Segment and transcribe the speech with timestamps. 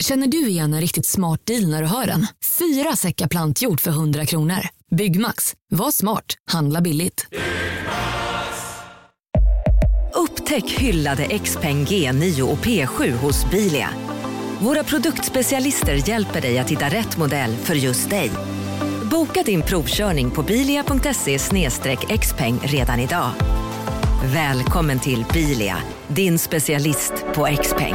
[0.00, 2.26] Känner du igen en riktigt smart deal när du hör den?
[2.58, 4.68] Fyra säckar plantjord för 100 kronor.
[4.90, 5.54] Byggmax.
[5.70, 6.34] Var smart.
[6.50, 7.26] Handla billigt.
[10.14, 13.90] Upptäck hyllade XPeng G9 och P7 hos Bilia.
[14.60, 18.30] Våra produktspecialister hjälper dig att hitta rätt modell för just dig.
[19.10, 21.38] Boka din provkörning på bilia.se
[22.18, 23.30] xpeng redan idag.
[24.24, 25.76] Välkommen till Bilia,
[26.08, 27.94] din specialist på XPeng.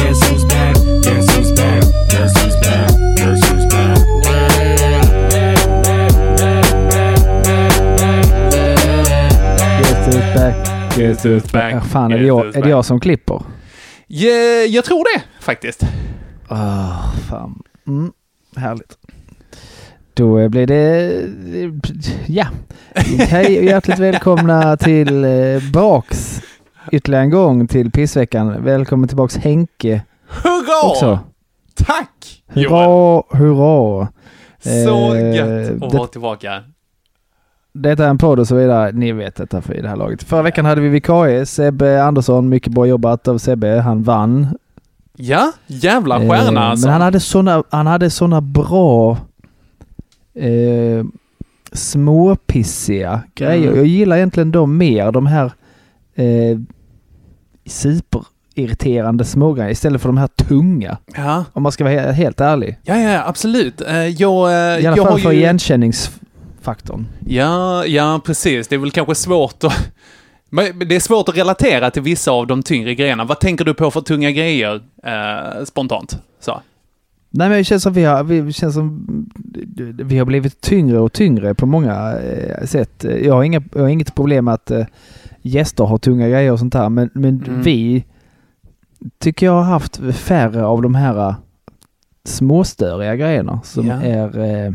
[10.97, 11.73] Guess who's back.
[11.73, 13.41] Ja, fan, är det, jag, är det jag som klipper?
[14.07, 14.31] Ja,
[14.69, 15.83] jag tror det faktiskt.
[16.47, 17.63] Ah, fan.
[17.87, 18.11] Mm,
[18.55, 18.97] härligt.
[20.13, 21.11] Då blir det...
[22.27, 22.47] Ja.
[23.17, 25.61] Hej och hjärtligt välkomna till eh,
[26.91, 28.63] ytterligare en gång till pissveckan.
[28.63, 30.89] Välkommen tillbaks Henke Hurra!
[30.89, 31.19] också.
[31.75, 32.43] Tack!
[32.53, 32.69] Joel.
[32.69, 34.07] Hurra, hurra.
[34.85, 36.63] Så Eh, gött att vara tillbaka.
[37.73, 38.91] Detta är en podd och så vidare.
[38.91, 40.23] Ni vet detta för i det här laget.
[40.23, 41.45] Förra veckan hade vi vikarie.
[41.45, 42.49] Sebbe Andersson.
[42.49, 43.67] Mycket bra jobbat av Sebbe.
[43.79, 44.47] Han vann.
[45.17, 46.85] Ja, jävla Eh, stjärna alltså.
[46.87, 49.17] Men han hade såna, han hade såna bra
[50.35, 51.05] eh,
[51.71, 53.67] småpissiga grejer.
[53.67, 53.75] Mm.
[53.77, 55.11] Jag gillar egentligen dem mer.
[55.11, 55.51] De här
[56.15, 56.57] eh,
[57.65, 60.97] superirriterande smågrejerna istället för de här tunga.
[61.17, 62.77] Ja, Om man ska vara he- helt ärlig.
[62.83, 63.81] ja, ja absolut.
[63.81, 65.41] Eh, Jag, eh, I alla jag fall har för ju...
[66.61, 67.07] igenkänningsfaktorn.
[67.27, 68.67] Ja, ja, precis.
[68.67, 69.91] Det är väl kanske svårt att...
[70.87, 73.23] Det är svårt att relatera till vissa av de tyngre grejerna.
[73.25, 76.17] Vad tänker du på för tunga grejer eh, spontant?
[76.39, 76.61] Så.
[77.33, 79.05] Nej men det känns som vi har, vi känns som
[80.03, 83.05] vi har blivit tyngre och tyngre på många eh, sätt.
[83.23, 84.85] Jag har, inga, jag har inget problem med att eh,
[85.41, 87.61] gäster har tunga grejer och sånt här men, men Mm.
[87.61, 88.05] vi
[89.19, 91.35] tycker jag har haft färre av de här eh,
[92.25, 94.01] småstöriga grejerna som Ja.
[94.01, 94.73] är eh,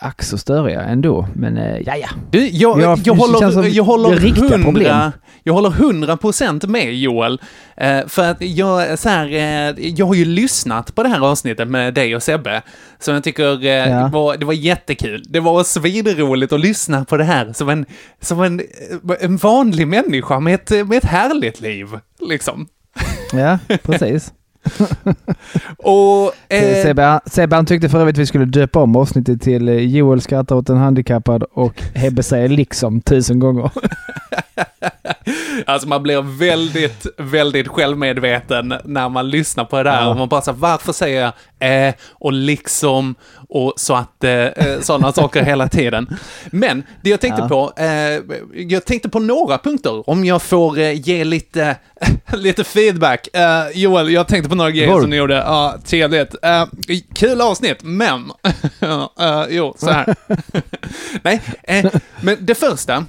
[0.00, 1.28] ack så störiga ändå.
[1.34, 2.08] Men eh, ja ja.
[2.30, 5.10] Du, jag, Ja, jag, känns håller, jag håller riktiga hundra, problem.
[5.42, 7.40] jag håller hundra procent med Joel.
[7.76, 11.68] Eh, för att jag, så här, eh, jag har ju lyssnat på det här avsnittet
[11.68, 12.62] med dig och Sebbe.
[12.98, 13.84] Så jag tycker eh, Ja.
[14.04, 15.22] det, var, det var jättekul.
[15.28, 17.86] Det var svinroligt att lyssna på det här som en,
[18.20, 18.60] som en,
[19.20, 21.86] en vanlig människa med ett, med ett härligt liv.
[22.20, 22.66] Liksom.
[23.32, 24.32] Ja, precis.
[25.78, 26.32] Och...
[26.54, 29.74] Eh, Sebbe, han- Sebbe han tyckte för övrigt vi skulle döpa om avsnittet till eh,
[29.74, 33.70] Joel skrattar åt en handikappad och Hebbe säger liksom tusen gånger.
[35.66, 40.00] Alltså man blir väldigt, väldigt självmedveten när man lyssnar på det där.
[40.02, 40.08] Ja.
[40.08, 41.32] Och man bara så här, varför säger jag
[41.88, 43.14] eh och liksom
[43.48, 46.16] och så att eh, eh, sådana saker hela tiden.
[46.46, 47.48] Men det jag tänkte Ja.
[47.48, 51.76] på, eh, jag tänkte på några punkter, om jag får eh, ge lite,
[52.32, 53.28] lite feedback.
[53.32, 55.00] Eh, Joel, jag tänkte på några grejer Var.
[55.00, 55.34] som ni gjorde.
[55.34, 56.34] Ja, trevligt.
[56.42, 56.64] Eh,
[57.14, 58.32] kul avsnitt, men...
[59.48, 60.14] jo, så här.
[61.22, 61.40] Nej,
[62.20, 63.04] men det första,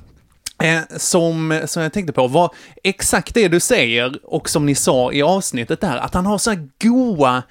[0.97, 2.51] som, som jag tänkte på var
[2.83, 6.49] exakt det du säger och som ni sa i avsnittet där, att han har så
[6.51, 7.43] här goa,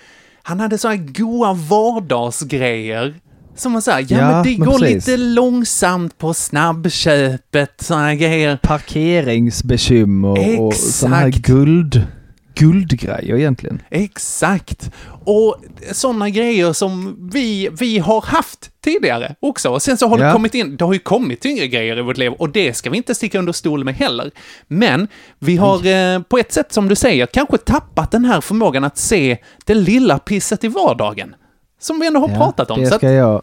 [0.43, 3.15] han hade så här goa vardagsgrejer.
[3.57, 5.07] Som så här, ja, Ja, men det men går precis.
[5.07, 8.57] lite långsamt på snabbköpet, här grejer.
[8.63, 11.47] Parkeringsbekymmer och sådana här Exakt.
[11.47, 12.03] guld,
[12.59, 13.83] guldgrejer egentligen.
[13.91, 14.91] Exakt.
[15.25, 15.57] Och
[15.93, 19.69] sådana grejer som vi, vi har haft tidigare också.
[19.71, 20.33] Och sen så har det Ja.
[20.33, 22.97] kommit in, det har ju kommit tyngre grejer i vårt liv och det ska vi
[22.97, 24.31] inte sticka under stol med heller.
[24.69, 25.09] Men
[25.39, 28.99] vi har eh, på ett sätt som du säger kanske tappat den här förmågan att
[28.99, 31.35] se det lilla pisset i vardagen.
[31.81, 32.81] Som vi ändå har Ja, pratat om.
[32.81, 33.43] Det ska, jag,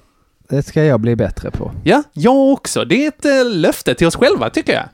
[0.49, 1.71] det ska jag bli bättre på.
[1.83, 2.85] ja, jag också.
[2.85, 4.85] Det är ett eh, löfte till oss själva, tycker jag.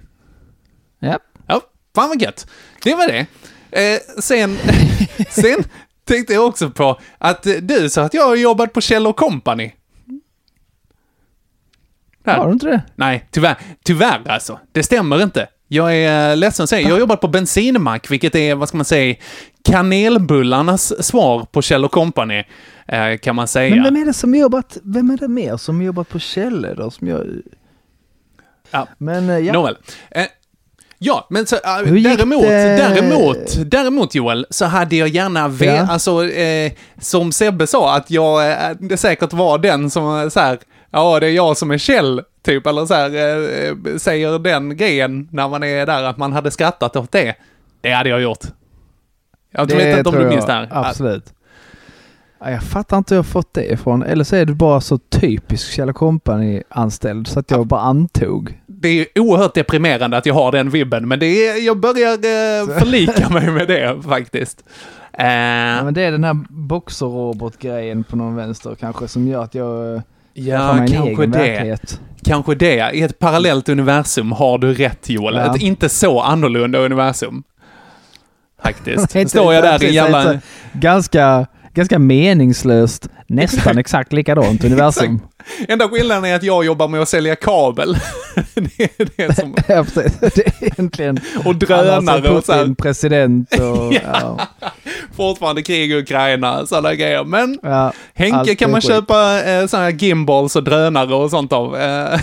[0.99, 1.19] Ja.
[1.47, 1.61] Ja,
[1.95, 2.47] fan vad gött.
[2.83, 3.25] Det var det.
[3.71, 4.57] Eh, sen,
[5.29, 5.63] sen
[6.05, 9.71] tänkte jag också på att eh, du sa att jag har jobbat på Kjell Company.
[12.23, 12.37] Där.
[12.37, 12.81] Har du inte det?
[12.95, 13.57] Nej, tyvärr.
[13.83, 14.59] Tyvärr alltså.
[14.71, 15.47] Det stämmer inte.
[15.67, 16.81] Jag är eh, ledsen att säga.
[16.81, 19.15] Jag har jobbat på bensinmack, vilket är, vad ska man säga,
[19.63, 22.43] kanelbullarnas svar på Kjell Company,
[22.87, 23.75] eh, kan man säga.
[23.75, 26.91] Men vem är det som jobbat, vem är det mer som jobbat på Kjelle då?
[26.91, 27.27] Som jag...
[28.71, 28.87] Ja.
[28.97, 29.53] Men ja.
[29.53, 29.77] Nåväl.
[31.03, 31.61] Ja, men så, äh,
[32.03, 32.77] däremot, det?
[32.77, 35.87] däremot, däremot Joel, så hade jag gärna ve- Ja.
[35.89, 40.59] alltså, eh, som Sebbe sa, att jag eh, säkert var den som så här,
[40.91, 45.27] Ja, det är jag som är Kjell, typ, eller så här, eh, säger den grejen
[45.31, 47.35] när man är där, att man hade skrattat åt det.
[47.81, 48.43] Det hade jag gjort.
[49.51, 50.67] Jag vet inte om du minns det här.
[50.71, 51.33] Absolut.
[52.39, 54.03] Ja, Jag fattar inte hur jag fått det ifrån.
[54.03, 58.60] Eller så är du bara så typisk Kjell Company-anställd så att jag bara antog.
[58.81, 62.77] Det är oerhört deprimerande att jag har den vibben, men det är, jag börjar eh,
[62.79, 64.63] förlika mig med det faktiskt.
[65.13, 69.55] Eh, Ja, men det är den här boxerrobot-grejen på någon vänster kanske som gör att
[69.55, 70.01] jag eh,
[70.33, 71.37] ja, kanske det.
[71.39, 71.99] verklighet.
[72.23, 72.91] Kanske det.
[72.93, 75.35] I ett parallellt universum har du rätt Joel.
[75.35, 75.55] Ja.
[75.55, 77.43] Ett inte så annorlunda universum.
[78.63, 79.15] Faktiskt.
[79.15, 80.39] Inte- Står jag där i jävla...
[80.73, 85.19] Ganska, ganska meningslöst, nästan exakt likadant universum.
[85.67, 87.93] Enda skillnaden är att jag jobbar med att sälja kabel.
[88.53, 89.55] det är det som...
[89.67, 90.17] Ja, precis.
[90.19, 91.19] Det är egentligen...
[91.45, 92.75] Och drönare och så här.
[92.77, 93.93] President och...
[94.13, 94.39] ja.
[95.15, 97.23] Fortfarande krig i Ukraina, sådana grejer.
[97.23, 98.89] Men Ja, Henke kan man skit.
[98.91, 101.75] köpa eh, sådana här gimbals och drönare och sånt av.
[101.77, 102.19] Eh,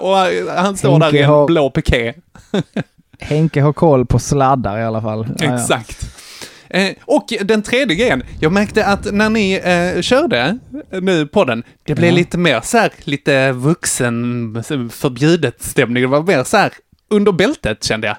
[0.00, 0.16] och
[0.56, 2.14] han står där Henke i en har- blå piké.
[3.20, 5.26] Henke har koll på sladdar i alla fall.
[5.38, 5.54] Ja, ja.
[5.54, 6.06] Exakt.
[6.70, 9.52] Eh, och den tredje grejen, jag märkte att när ni
[9.96, 10.58] eh, körde
[11.02, 12.16] nu på den, det blev Ja.
[12.16, 14.62] lite mer så här, lite vuxen,
[14.92, 16.02] förbjudet stämning.
[16.02, 16.72] Det var mer så här
[17.10, 18.16] under bältet kände jag.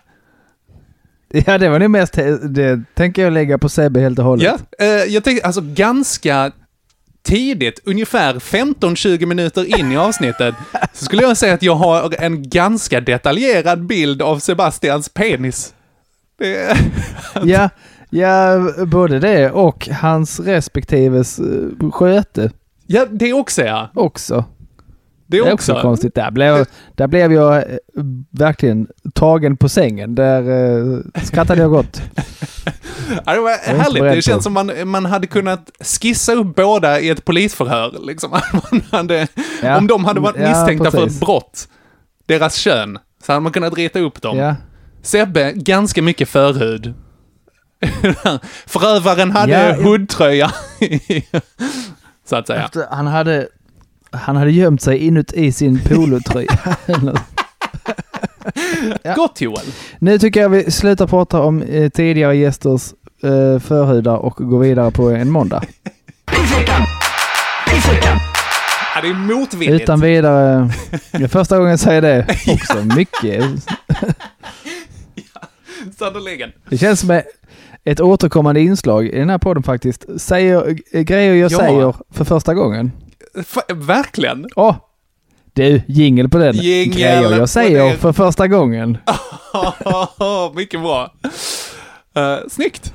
[1.46, 2.14] Ja, det var nog mest,
[2.44, 4.62] det tänker jag lägga på Sebbe helt och hållet.
[4.80, 6.52] Ja, eh, jag tänkte alltså ganska
[7.24, 10.56] tidigt, ungefär 15-20 minuter in i avsnittet,
[10.94, 15.74] så skulle jag säga att jag har en ganska detaljerad bild av Sebastians penis.
[16.40, 16.78] Det,
[17.44, 17.70] Ja,
[18.10, 22.52] ja, både det och hans respektives eh, sköte
[22.92, 23.90] ja, det också ja.
[23.94, 24.46] också.
[25.28, 25.72] Det Det är också.
[25.74, 26.16] också konstigt.
[26.16, 26.66] Där blev,
[26.96, 27.64] där blev jag eh,
[28.32, 30.16] verkligen tagen på sängen.
[30.16, 32.02] Där eh, skrattade jag gott.
[33.26, 34.04] Ja, det var härligt.
[34.04, 34.44] Det känns på.
[34.44, 37.96] som man, man hade kunnat skissa upp båda i ett polisförhör.
[38.02, 38.32] Liksom.
[38.92, 39.28] Hade,
[39.64, 41.14] Ja, Om de hade varit ja, misstänkta för precis.
[41.16, 41.68] ett brott,
[42.26, 44.38] deras kön, så hade man kunnat rita upp dem.
[44.38, 44.56] Ja,
[45.02, 46.94] Sebbe, ganska mycket förhud.
[48.68, 50.52] Förövaren hade Ja, jag- hoodtröja.
[52.30, 52.66] så att säga.
[52.66, 53.48] efter, han, hade,
[54.12, 56.58] han hade gömt sig inuti sin polotröja.
[59.04, 59.14] Ja.
[59.16, 59.66] Gott Joel.
[60.00, 62.94] nu tycker jag vi slutar prata om eh, tidigare gästers
[63.24, 65.64] eh, förhudar och går vidare på en måndag.
[68.96, 69.82] Ja, det är motvilligt.
[69.84, 70.70] Utan vidare.
[71.12, 72.84] Det är första gången jag säger det också.
[72.96, 73.44] Mycket.
[76.00, 76.52] Sannerligen.
[76.70, 77.22] Det känns som
[77.92, 80.06] ett återkommande inslag i den här podden faktiskt.
[80.22, 81.58] Säger grejer jag Ja.
[81.60, 82.92] säger för första gången.
[83.40, 84.48] F- verkligen.
[84.56, 84.76] Åh!
[85.54, 86.56] Du, jingel på den.
[86.56, 88.98] Jingel grejer jag säger för första gången.
[90.56, 91.14] Mycket bra.
[92.18, 92.94] Uh, snyggt.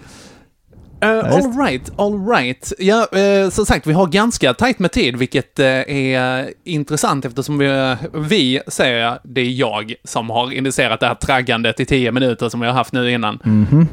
[1.04, 2.72] Uh, Ja, all right, all right.
[2.78, 7.58] Ja, eh, som sagt, vi har ganska tajt med tid, vilket eh, är intressant eftersom
[7.58, 12.12] vi, vi, säger jag, det är jag som har initierat det här traggandet i tio
[12.12, 13.38] minuter som vi har haft nu innan.
[13.44, 13.80] Mhm.
[13.80, 13.86] Eh,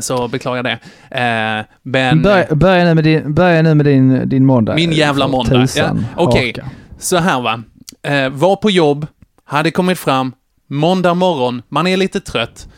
[0.00, 0.78] så beklagar det.
[1.10, 2.22] Eh, men...
[2.22, 4.74] Börja, börja nu med din, börja nu med din, din måndag.
[4.74, 5.66] Min jävla måndag.
[5.76, 6.46] Ja, okej.
[6.46, 6.70] haka.
[6.98, 7.62] Så här va.
[8.02, 9.06] Eh, var på jobb,
[9.44, 10.32] hade kommit fram,
[10.66, 12.68] måndag morgon, man är lite trött.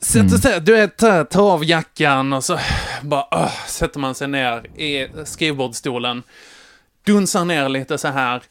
[0.00, 2.58] Sätter sig, du vet, tar tar av jackan och så
[3.02, 6.22] bara öh, sätter man sig ner i skrivbordsstolen.
[7.06, 8.42] Dunsar ner lite så här.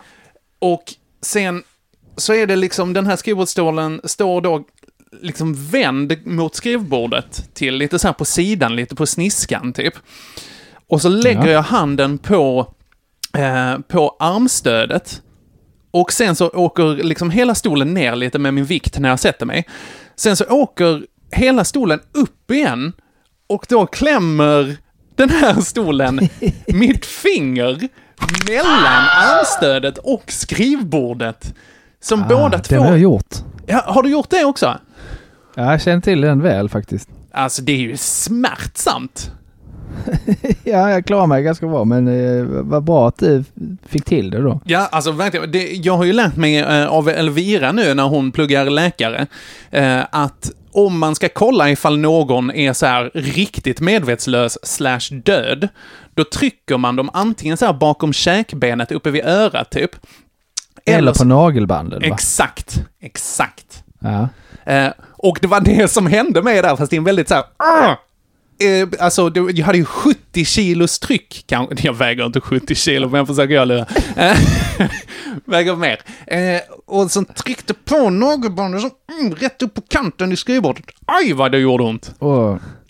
[0.60, 0.84] Och
[1.22, 1.64] sen
[2.18, 4.64] så är det liksom, den här skrivbordsstolen står då
[5.22, 9.94] liksom vänd mot skrivbordet till lite så här på sidan, lite på sniskan typ.
[10.90, 11.52] Och så lägger Ja.
[11.52, 12.74] jag handen på,
[13.38, 15.22] eh, på armstödet.
[15.92, 19.46] Och sen så åker liksom hela stolen ner lite med min vikt när jag sätter
[19.46, 19.68] mig.
[20.16, 22.94] Sen så åker hela stolen upp igen.
[23.48, 24.78] Och då klämmer
[25.16, 26.30] den här stolen
[26.68, 27.88] mitt finger
[28.48, 31.54] mellan armstödet och skrivbordet.
[32.02, 32.76] Som båda Ah, Den två...
[32.80, 33.36] har jag gjort.
[33.68, 34.78] Ja, har du gjort det också?
[35.56, 37.10] Ja, jag känner till den väl faktiskt.
[37.36, 39.32] Alltså, det är ju smärtsamt.
[40.64, 43.44] Ja, jag klarar mig ganska bra, men eh, vad bra att du
[43.86, 44.62] fick till det då.
[44.66, 45.52] Ja, alltså verkligen.
[45.52, 49.28] Det, jag har ju lärt mig eh, av Elvira nu när hon pluggar läkare,
[49.72, 55.68] eh, att om man ska kolla ifall någon är så här riktigt medvetslös slash död,
[56.14, 59.92] då trycker man dem antingen så här bakom käkbenet uppe vid örat typ.
[60.86, 62.08] Eller på så- nagelbanden va?
[62.08, 63.84] Exakt, exakt.
[64.00, 64.28] Ja.
[65.24, 67.44] Och det var det som hände mig där, fast det är en väldigt så här...
[67.58, 67.98] "Arr!"
[68.64, 71.76] Eh, alltså, jag hade ju 70 kilos tryck, kanske.
[71.88, 73.86] Jag väger inte 70 kilo, men jag försöker göra det.
[74.16, 74.38] Eh,
[75.46, 76.02] väger mer.
[76.28, 78.90] Eh, och som tryckte på nagelbandet så,
[79.20, 80.86] mm, rätt upp på kanten i skrivbordet.
[81.06, 82.16] Aj, vad det gjorde ont!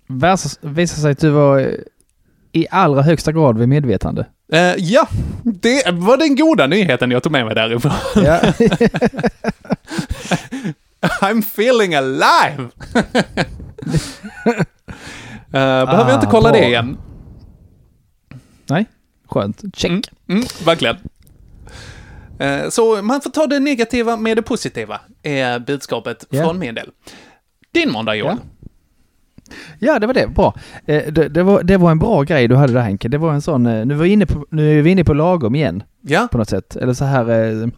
[0.07, 1.75] Värsta- visade sig att du var
[2.51, 4.25] i allra högsta grad vid medvetande.
[4.53, 5.07] Eh, ja,
[5.43, 7.91] det var den goda nyheten jag tog med mig därifrån.
[8.15, 8.39] Ja.
[11.21, 12.69] I'm feeling alive!
[15.55, 16.61] Eh, behöver jag inte Ah, kolla bra.
[16.61, 16.97] det igen.
[18.69, 18.85] Nej,
[19.29, 19.61] skönt.
[19.73, 19.91] Check.
[19.91, 20.95] Mm, mm, verkligen.
[22.39, 26.43] Eh, Så man får ta det negativa med det positiva, är budskapet Ja.
[26.43, 26.89] från min del.
[27.73, 28.37] Din måndag, Joel.
[29.79, 30.27] Ja, det var det.
[30.27, 30.53] Bra.
[30.85, 33.07] Eh, det, det, var, det var en bra grej du hade där Henke.
[33.07, 35.55] Det var en sån, nu, var vi inne på, nu är vi inne på lagom
[35.55, 36.27] igen Ja.
[36.31, 36.75] på något sätt.
[36.75, 37.71] Eller så här,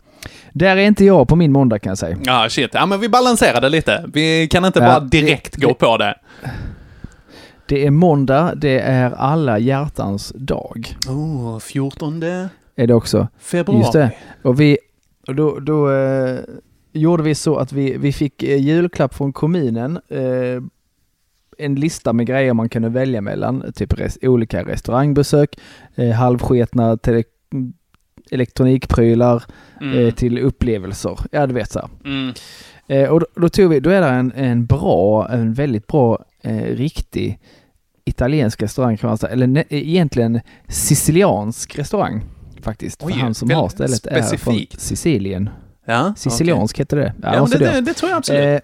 [0.53, 2.17] där är inte jag på min måndag kan jag säga.
[2.24, 2.70] Ja, shit.
[2.74, 4.05] Ja, men vi balanserade lite.
[4.13, 6.15] Vi kan inte Ja, bara direkt det- gå på det.
[7.67, 10.96] Det är måndag, det är alla hjärtans dag.
[11.10, 12.24] Oh, 14
[12.75, 13.27] Är det också.
[13.39, 13.79] februari.
[13.82, 14.12] Just det.
[14.44, 14.77] Och vi,
[15.27, 16.39] och då, då eh,
[16.94, 20.00] gjorde vi så att vi, vi fick eh, julklapp från kommunen.
[20.10, 20.62] Eh,
[21.58, 23.72] en lista med grejer man kunde välja mellan.
[23.75, 25.58] Typ res, olika restaurangbesök,
[25.96, 27.24] eh, halvsketna tele,
[28.32, 29.44] elektronikprylar
[29.82, 29.98] Mm.
[30.08, 31.20] eh, till upplevelser.
[31.32, 31.89] Ja, du vet så.
[32.05, 32.34] Mm.
[32.88, 36.25] Eh, och då, då tog vi, då är det en, en bra, en väldigt bra,
[36.41, 37.39] eh, riktig
[38.05, 39.32] italiensk restaurang kan man säga.
[39.34, 42.24] Eller ne, egentligen siciliansk restaurang
[42.62, 43.03] faktiskt.
[43.03, 44.82] Oj, För han som har stället är från specifikt.
[44.82, 45.50] Sicilien.
[45.86, 47.13] Ja, Siciliansk heter det.
[47.22, 48.41] Ja, men så det, det, det tror jag absolut.
[48.44, 48.60] Eh,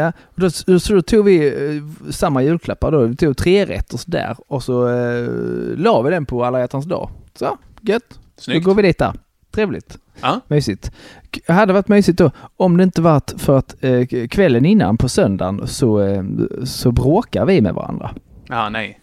[0.00, 3.04] ja, då, så så då tog vi eh, samma julklappar då.
[3.06, 5.28] Vi tog tre rätter där och så eh,
[5.76, 7.10] la vi den på alla hjärtans dag.
[7.34, 8.18] Så, gött.
[8.38, 8.64] Snyggt.
[8.64, 9.12] Då går vi dit där.
[9.50, 9.98] Trevligt.
[10.22, 10.40] Ja.
[10.48, 10.92] Mysigt.
[11.34, 15.08] K- hade varit mysigt då om det inte varit för att eh, kvällen innan på
[15.08, 16.22] söndagen så, eh,
[16.64, 18.10] så bråkar vi med varandra.
[18.48, 19.00] Ja, nej.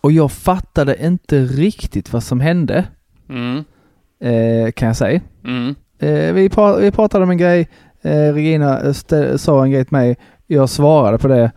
[0.00, 2.84] Och jag fattade inte riktigt vad som hände,
[3.28, 3.64] Mm.
[4.20, 5.20] eh, kan jag säga.
[5.44, 5.74] Mm.
[5.98, 7.68] Eh, vi, pra- vi pratade om en grej,
[8.02, 11.52] eh, Regina stä- sa en grej till mig, jag svarade på det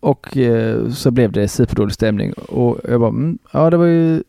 [0.00, 2.32] och eh, så blev det superdålig stämning.
[2.32, 4.22] Och jag bara, mm, ja det var ju,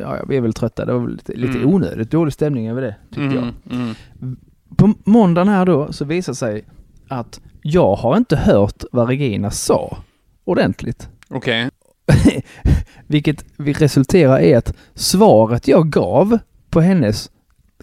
[0.00, 1.74] ja vi är väl trötta, det var lite, lite Mm.
[1.74, 3.42] onödigt dålig stämning över det, tyckte jag.
[3.70, 3.94] Mm.
[4.22, 4.36] Mm.
[4.76, 6.64] På måndagen här då så visar sig
[7.08, 9.96] att jag har inte hört vad Regina sa
[10.44, 11.08] ordentligt.
[11.28, 11.70] Okej.
[13.06, 16.38] Vilket vi resulterar i att svaret jag gav
[16.70, 17.30] på hennes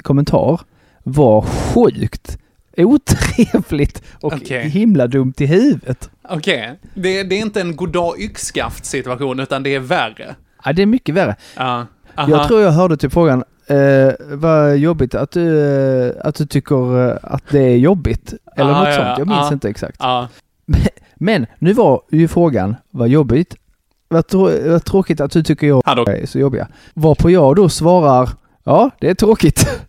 [0.01, 0.61] kommentar
[1.03, 2.37] var sjukt
[2.77, 4.69] otrevligt och Okej.
[4.69, 6.09] himla dumt i huvudet.
[6.29, 6.79] Okej.
[6.93, 10.35] Det, det är inte en goddag yxskaft situation, utan det är värre.
[10.65, 11.35] Ja, det är mycket värre.
[11.55, 11.85] Ja.
[12.15, 12.29] Aha.
[12.29, 15.59] Jag tror jag hörde typ frågan, eh, vad jobbigt att du,
[16.07, 18.33] eh, att du tycker eh, att det är jobbigt.
[18.55, 19.53] Eller Ah, något ja, sånt, jag minns ah.
[19.53, 19.97] inte exakt.
[19.99, 20.27] Ja.
[21.15, 23.55] Men nu var ju frågan, vad jobbigt.
[24.07, 26.67] Vad, trå- vad tråkigt att du tycker jag är så jobbiga.
[26.93, 28.29] Varpå jag då svarar,
[28.63, 29.67] ja det är tråkigt.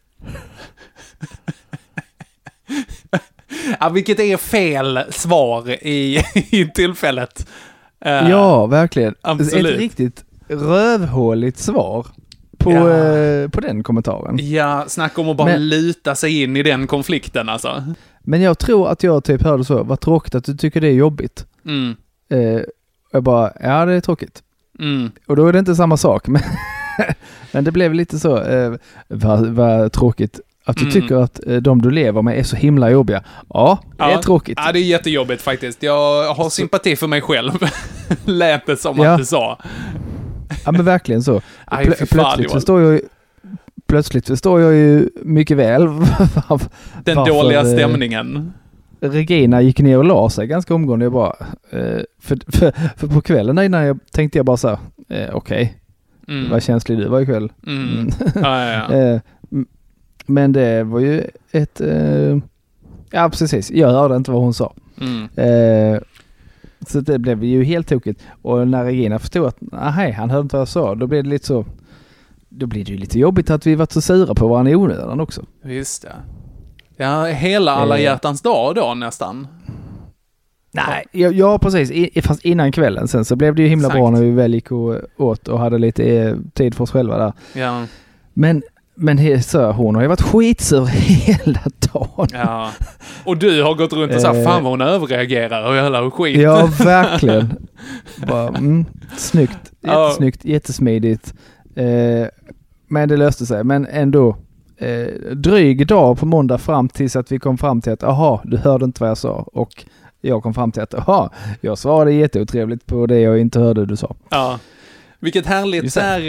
[3.81, 7.47] ja, vilket är fel svar i, i tillfället.
[8.05, 9.14] Eh, ja, verkligen.
[9.21, 9.73] absolut.
[9.75, 12.07] Ett riktigt rövhåligt svar
[12.59, 12.91] på, Ja.
[13.17, 14.39] eh, på den kommentaren.
[14.41, 17.85] Ja, snacka om att bara Men- luta sig in i den konflikten alltså.
[18.23, 20.93] Men jag tror att jag typ hörde så, vad tråkigt att du tycker det är
[20.93, 21.47] jobbigt.
[21.67, 21.97] Mm.
[22.31, 22.63] Eh,
[23.13, 24.43] jag bara, ja det är tråkigt.
[24.79, 25.11] Mm.
[25.27, 26.27] Och då är det inte samma sak.
[26.29, 26.43] Men,
[27.53, 28.73] men det blev lite så, eh,
[29.09, 30.93] vad, vad tråkigt att du Mm.
[30.93, 33.23] tycker att eh, de du lever med är så himla jobbiga.
[33.49, 34.23] Ja, det är Ja.
[34.23, 34.59] tråkigt.
[34.65, 35.83] Ja, det är jättejobbigt faktiskt.
[35.83, 37.51] Jag har sympati för mig själv.
[38.25, 39.11] Lät det som Ja.
[39.13, 39.59] att du sa.
[40.64, 41.40] Ja men verkligen så.
[41.66, 43.00] Aj, Plö- plötsligt förstår jag ju
[43.87, 45.88] Plötsligt förstår jag ju mycket väl
[46.49, 46.68] varför
[47.04, 48.52] Den dåliga eh, stämningen.
[49.00, 51.04] Regina gick ner och la sig ganska omgående.
[51.04, 51.37] Jag bara,
[51.71, 54.78] eh, för, för, för på kvällen innan jag tänkte jag bara så här,
[55.09, 55.78] eh, okej,
[56.28, 56.50] Mm.
[56.50, 57.52] vad känslig du var ikväll.
[57.66, 57.88] Mm.
[57.92, 58.11] Mm.
[58.35, 59.21] Ja, ja, ja.
[60.26, 61.80] Men det var ju ett...
[63.11, 63.71] Ja, precis.
[63.71, 64.75] Jag hörde inte vad hon sa.
[65.00, 65.28] Mm.
[66.87, 68.23] Så det blev ju helt tokigt.
[68.43, 71.31] Och när Regina förstod att nej, han hörde inte vad jag sa, då blev det
[71.31, 71.65] lite så...
[72.49, 75.21] Då blir det ju lite jobbigt att vi varit så sura på varandra i onödan
[75.21, 75.43] också.
[75.65, 76.12] Just det.
[76.97, 78.03] Ja, hela alla Eh.
[78.03, 79.47] hjärtans dag då nästan.
[80.75, 81.91] Nej, ja, ja precis.
[81.91, 84.12] I, fast innan kvällen sen så blev det ju himla bra Exakt.
[84.12, 87.33] när vi väl gick och åt och hade lite eh, tid för oss själva där.
[87.61, 87.87] Ja,
[88.33, 88.62] Men,
[88.95, 91.61] men he- så, hon har ju varit skitsur hela
[91.93, 92.29] dagen.
[92.33, 92.71] ja.
[93.25, 94.45] Och du har gått runt och sagt Eh.
[94.45, 96.41] fan vad hon överreagerar och jävla skit.
[96.41, 97.67] Ja, verkligen.
[98.29, 98.85] Bara, mm,
[99.17, 99.73] snyggt.
[99.81, 101.35] Jättesnyggt, jättesmidigt.
[101.77, 102.27] Eh,
[102.89, 103.65] men det löste sig.
[103.65, 104.37] Men ändå
[104.79, 108.57] eh, dryg dag på måndag fram tills att vi kom fram till att aha, du
[108.57, 109.33] hörde inte vad jag sa.
[109.53, 109.85] Och
[110.21, 111.31] jag kom fram till att aha,
[111.61, 114.15] jag svarade jätteotrevligt på det jag inte hörde du sa.
[114.31, 114.59] Ja.
[115.23, 116.21] Vilket härligt så här,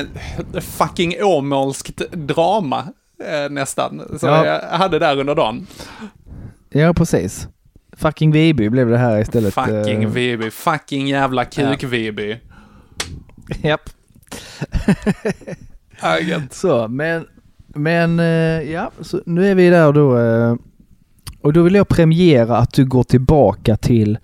[0.00, 2.78] eh, fucking åmålskt drama
[3.24, 4.02] eh, nästan.
[4.20, 4.46] Så Ja.
[4.46, 5.66] jag hade där under dagen.
[6.70, 7.48] Ja, precis.
[7.96, 9.54] Fucking Viby blev det här istället.
[9.54, 12.36] Fucking eh, Viby, fucking jävla kuk-Viby.
[13.62, 13.90] Japp.
[16.02, 16.52] Ja, gött.
[16.54, 17.26] Så, men,
[17.66, 18.26] men eh,
[18.72, 20.18] ja, så nu är vi där då.
[20.18, 20.54] eh,
[21.40, 24.18] Och då vill jag premiera att du går tillbaka till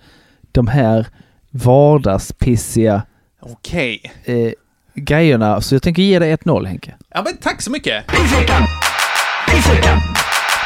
[0.51, 1.07] de här
[1.51, 3.01] vardagspissiga
[3.39, 4.11] Okej.
[4.25, 4.51] eh,
[4.95, 5.61] grejerna.
[5.61, 6.95] Så jag tänker ge dig 1-0 Henke.
[7.09, 8.03] Ja, men tack så mycket.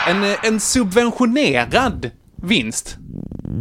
[0.07, 2.97] En, eh, en subventionerad vinst,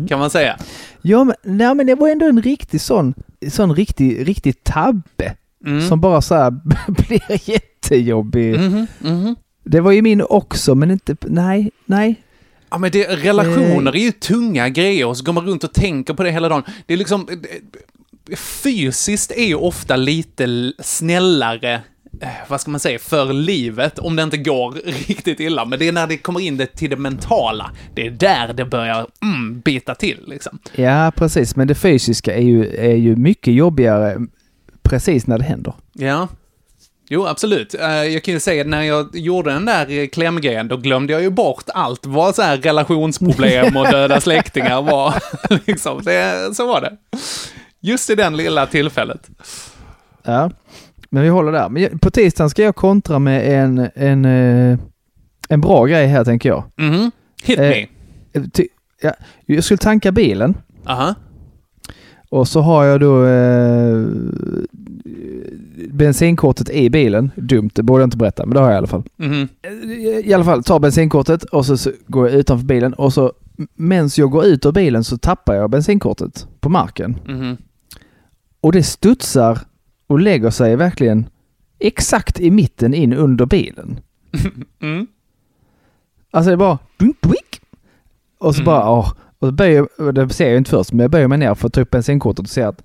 [0.08, 0.56] kan man säga.
[1.02, 3.14] Ja, men, nej, men det var ändå en riktig sån,
[3.50, 5.34] sån riktig, riktig tabbe.
[5.66, 5.88] Mm.
[5.88, 6.50] Som bara så här
[6.88, 8.58] blir jättejobbig.
[8.60, 9.36] Mhm, mhm.
[9.64, 12.22] Det var ju min också, men inte, nej, nej.
[12.70, 16.14] Ja, men det, relationer är ju tunga grejer och så går man runt och tänker
[16.14, 16.62] på det hela dagen.
[16.86, 17.28] Det är liksom...
[18.36, 21.74] Fysiskt är ju ofta lite snällare,
[22.22, 24.72] eh, vad ska man säga, för livet om det inte går
[25.08, 25.64] riktigt illa.
[25.64, 28.64] Men det är när det kommer in det till det mentala, det är där det
[28.64, 30.58] börjar mm, bita till liksom.
[30.74, 31.56] Ja, precis.
[31.56, 34.16] Men det fysiska är ju, är ju mycket jobbigare
[34.82, 35.74] precis när det händer.
[35.92, 36.28] Ja.
[37.08, 37.74] Jo, absolut.
[37.74, 41.12] Eh, Jag kan ju säga att när jag gjorde den där eh, klämgrejen, då glömde
[41.12, 45.14] jag ju bort allt vad så här relationsproblem och döda släktingar var.
[45.66, 46.02] liksom.
[46.04, 46.96] det, så var det.
[47.82, 49.30] Just i den lilla tillfället.
[50.22, 50.50] Ja,
[51.10, 51.68] men vi håller där.
[51.68, 54.78] Men på tisdagen ska jag kontra med en, en, eh,
[55.48, 56.64] en bra grej här tänker jag.
[56.76, 57.10] Mhm.
[57.44, 57.86] Hit Eh, me.
[58.32, 58.68] Eh, ty-
[59.04, 59.12] Ja,
[59.46, 60.54] jag skulle tanka bilen
[60.86, 61.14] Aha.
[62.28, 64.06] och så har jag då eh,
[65.90, 67.30] bensinkortet i bilen.
[67.36, 69.02] Dumt, det borde jag inte berätta, men det har jag i alla fall.
[69.16, 69.48] Mhm.
[70.24, 73.32] I alla fall, tar bensinkortet och så, så går jag utanför bilen och så
[73.74, 77.16] medan jag går ut ur bilen så tappar jag bensinkortet på marken.
[77.26, 77.56] Mhm.
[78.62, 79.58] Och det studsar
[80.06, 81.26] och lägger sig verkligen
[81.78, 84.00] exakt i mitten in under bilen.
[84.80, 85.06] Mm.
[86.30, 86.78] Alltså det är bara.
[88.38, 88.66] Och så Mm.
[88.66, 89.12] bara åh.
[89.38, 91.72] Och så böjer, det ser jag inte först, men jag böjer mig ner för att
[91.72, 92.82] ta upp bensinkortet och ser att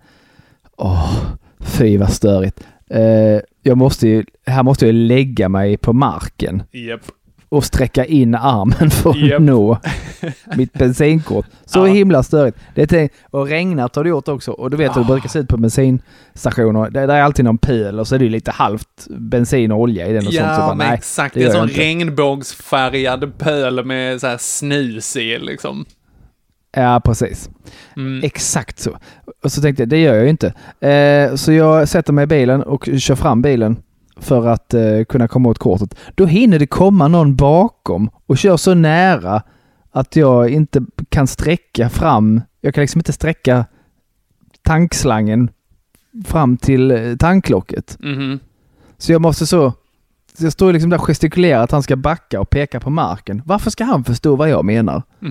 [0.77, 1.13] åh,
[1.59, 2.67] fy vad störigt.
[2.89, 7.01] Eh, jag måste ju, här måste jag lägga mig på marken Japp.
[7.49, 9.41] Och sträcka in armen för att Japp.
[9.41, 9.77] nå
[10.57, 11.45] mitt bensinkort.
[11.65, 11.85] Så Ja.
[11.93, 12.57] himla störigt.
[12.75, 14.51] Det är och regnat har det gjort också.
[14.51, 15.13] Och du vet hur det Ah.
[15.13, 16.89] brukar se ut på bensinstationer.
[16.89, 19.79] Det, där är alltid någon pöl och så är det ju lite halvt bensin och
[19.79, 20.45] olja i den och sånt.
[20.45, 21.33] Så Ja, bara, men nej, exakt.
[21.33, 21.81] det är en sån inte.
[21.81, 25.85] regnbågsfärgad pöl med så här snus i, liksom.
[26.75, 27.49] Ja, precis.
[27.95, 28.23] Mm.
[28.23, 28.97] Exakt så.
[29.43, 30.53] Och så tänkte jag, det gör jag ju inte.
[30.87, 33.77] Eh, så jag sätter mig i bilen och kör fram bilen
[34.19, 35.95] för att eh, kunna komma åt kortet.
[36.15, 39.41] Då hinner det komma någon bakom och kör så nära
[39.91, 42.41] att jag inte kan sträcka fram.
[42.61, 43.65] Jag kan liksom inte sträcka
[44.61, 45.49] tankslangen
[46.25, 47.97] fram till eh, tanklocket.
[47.99, 48.39] Mhm.
[48.97, 49.73] Så jag måste så...
[50.39, 53.41] Jag står liksom där och gestikulerar att han ska backa och peka på marken.
[53.45, 55.01] Varför ska han förstå vad jag menar?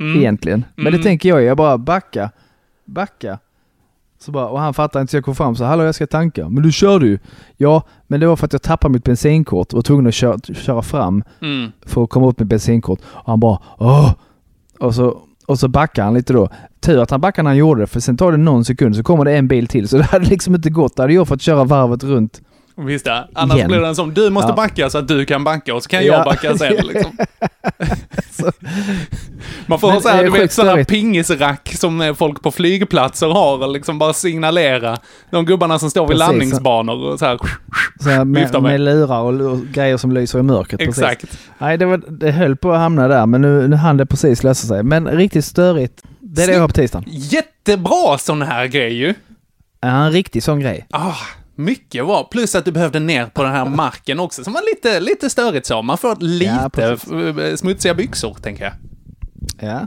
[0.00, 0.16] Mm.
[0.20, 0.64] egentligen.
[0.74, 0.98] Men Mm.
[0.98, 2.30] det tänker jag, jag bara backa,
[2.84, 3.38] backa.
[4.20, 6.48] Så bara, och han fattar inte så jag kom fram så hallå jag ska tanka.
[6.48, 7.18] Men du körde ju.
[7.56, 10.38] Ja, men det var för att jag tappade mitt bensinkort och var tvungen att köra,
[10.54, 11.72] köra fram Mm.
[11.86, 13.00] för att komma åt mitt bensinkort.
[13.04, 14.12] Och han bara åh!
[14.80, 16.48] Och så, och så backar han lite då.
[16.80, 19.02] Tur att han backade när han gjorde det för sen tar det någon sekund så
[19.02, 19.88] kommer det en bil till.
[19.88, 20.96] Så det hade liksom inte gått.
[20.96, 22.42] Då hade jag fått köra varvet runt.
[22.86, 23.28] Visst det.
[23.34, 23.68] Annars Igen.
[23.68, 24.56] blir det en sån, du måste Ja.
[24.56, 26.12] backa så att du kan backa och så kan Ja.
[26.14, 27.12] jag backa sen liksom.
[29.66, 33.62] Man får Men så här, du vet, sådana pingisrack som eh, folk på flygplatser har
[33.64, 34.96] och liksom bara signalera.
[35.30, 36.28] De gubbarna som står vid Precis.
[36.28, 37.38] landningsbanor och så här.
[38.00, 38.80] Så här med, med.
[38.80, 40.80] lurar och, grejer som lyser i mörkret.
[40.80, 41.02] precis.
[41.02, 41.38] Exakt.
[41.58, 44.42] Nej, det, var, det höll på att hamna där, men nu, nu hann det precis
[44.42, 44.82] lösa sig.
[44.82, 46.02] Men riktigt störigt.
[46.20, 47.04] Det är det jag har på tisdagen.
[47.08, 49.14] Jättebra sån här grej ju.
[49.80, 50.86] Ja, en riktig sån grej.
[50.90, 51.14] Ah,
[51.58, 52.24] mycket bra.
[52.24, 55.66] Plus att du behövde ner på den här marken också, som var lite, lite störigt
[55.66, 55.82] så.
[55.82, 57.10] Man får lite precis.
[57.10, 58.72] eh, smutsiga byxor, tänker jag.
[59.70, 59.86] Ja.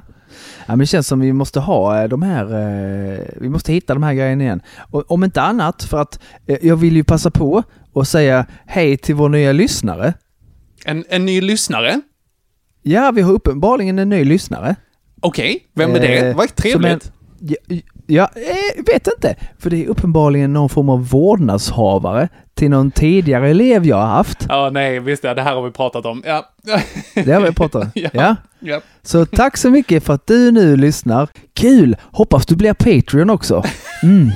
[0.66, 3.94] Ja, men det känns som vi måste ha eh, de här, eh, vi måste hitta
[3.94, 4.62] de här grejerna igen.
[4.92, 6.20] Och, om inte annat för att
[6.62, 10.14] jag vill ju passa på och säga hej till vår nya lyssnare.
[10.86, 12.02] En, en ny lyssnare.
[12.82, 14.76] Ja, vi har uppenbarligen en ny lyssnare.
[15.22, 16.18] Okej, vem är det?
[16.30, 17.12] Eh, Vad trevligt.
[17.40, 17.56] Ja,
[18.12, 19.36] ja eh, vet inte.
[19.60, 24.46] För det är uppenbarligen någon form av vårdnadshavare till någon tidigare elev jag har haft.
[24.50, 25.34] Ja, nej, visst det.
[25.34, 26.24] Det här har vi pratat om.
[26.26, 26.50] Ja.
[27.14, 27.92] Det har vi pratat om.
[27.96, 28.10] Ja.
[28.14, 28.36] ja.
[28.60, 28.82] ja.
[29.04, 31.28] Så tack så mycket för att du nu lyssnar.
[31.54, 31.96] Kul!
[32.12, 33.64] Hoppas du blir Patreon också.
[34.04, 34.30] Mm.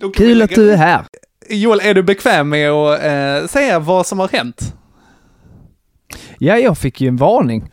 [0.16, 1.02] Kul att du är här.
[1.48, 4.74] Joel, är du bekväm med att eh, säga vad som har hänt?
[6.38, 7.70] Ja, jag fick ju en varning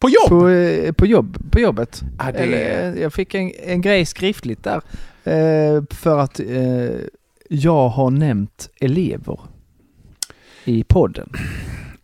[0.00, 0.28] På jobb?
[0.28, 2.02] på, eh, på, jobb, på jobbet.
[2.18, 4.80] Ja, det- eh, jag fick en, en grej skriftligt där.
[5.24, 6.40] Eh, för att
[7.48, 9.40] jag har nämnt elever
[10.64, 11.32] i podden.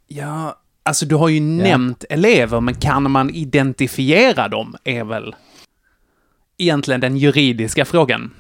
[0.07, 5.35] Ja, alltså du har ju nämnt elever, men kan man identifiera dem är väl
[6.59, 8.31] egentligen den juridiska frågan.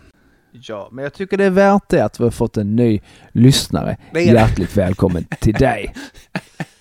[0.53, 3.01] Ja, men jag tycker det är värt det att vi har fått en ny
[3.33, 3.97] lyssnare.
[4.15, 5.95] Hjärtligt välkommen till dig.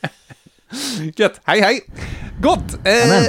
[1.15, 1.41] Gött.
[1.43, 1.82] Hej, hej.
[2.41, 2.73] Gott.
[2.84, 3.23] Eh,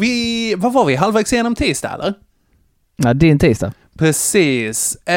[0.00, 0.94] vi, vad var vi?
[0.96, 2.14] Halvvägs igenom tisdag, eller?
[2.96, 3.72] Ja, din tisdag.
[3.98, 4.96] Precis.
[5.06, 5.14] Eh,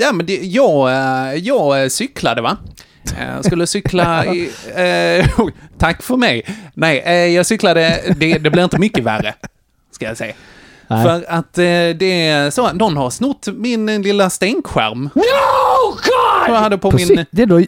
[0.00, 2.56] ja, men det, jag, eh, jag eh, cyklade, va?
[3.18, 4.50] Eh, Jag skulle cykla i...
[4.74, 5.46] Eh,
[5.78, 6.46] tack för mig.
[6.74, 8.02] Nej, eh, jag cyklade...
[8.16, 9.34] Det, det blir inte mycket värre,
[9.90, 10.34] ska jag säga.
[10.88, 11.02] Nej.
[11.04, 11.64] För att eh,
[11.98, 15.02] det är så någon har snott min eh, lilla stänkskärm.
[15.14, 16.54] No, God!
[16.54, 17.26] Jag hade på Precis, min...
[17.30, 17.66] det du,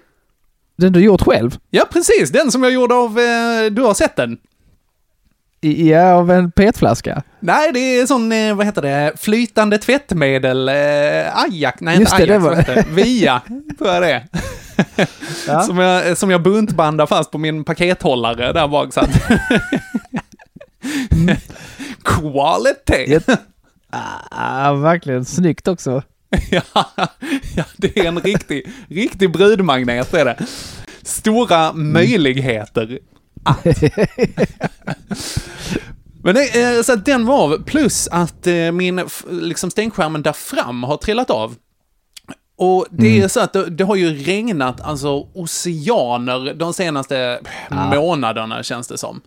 [0.77, 1.59] den du gjort själv?
[1.71, 2.31] Ja, precis.
[2.31, 3.19] Den som jag gjorde av...
[3.19, 4.39] Eh, du har sett den?
[5.61, 7.23] Ja, av en petflaska?
[7.41, 10.75] Nej, det är sån, eh, vad heter det, flytande tvättmedel, eh,
[11.43, 12.85] Ajax, nej Just inte det, det Ajax, var- det?
[12.91, 13.41] Via,
[13.79, 14.27] tror jag det är.
[15.47, 15.61] Ja.
[15.63, 19.11] Som, jag, som jag buntbandar fast på min pakethållare där bak så att...
[22.05, 23.11] Quality!
[23.13, 23.39] Jätte-
[24.31, 26.03] Ah, verkligen snyggt också.
[26.51, 26.65] ja,
[27.57, 30.47] ja, det är en riktig, riktig brudmagnet är det.
[31.03, 32.99] Stora möjligheter.
[33.43, 33.65] Att.
[36.23, 40.33] Men det, eh, så att den var av, plus att eh, min, liksom stänkskärmen där
[40.33, 41.55] fram har trillat av.
[42.57, 48.63] Och det är så att det, det har ju regnat alltså oceaner de senaste månaderna
[48.63, 49.21] känns det som.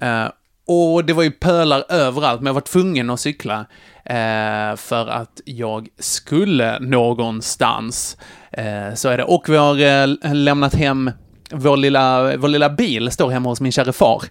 [0.00, 0.26] Eh,
[0.66, 3.66] och det var ju pölar överallt, men jag var tvungen att cykla
[4.04, 8.16] eh, för att jag skulle någonstans.
[8.50, 9.24] Eh, så är det.
[9.24, 11.10] Och vi har eh, lämnat hem
[11.50, 14.22] vår lilla, vår lilla bil, står hemma hos min kära far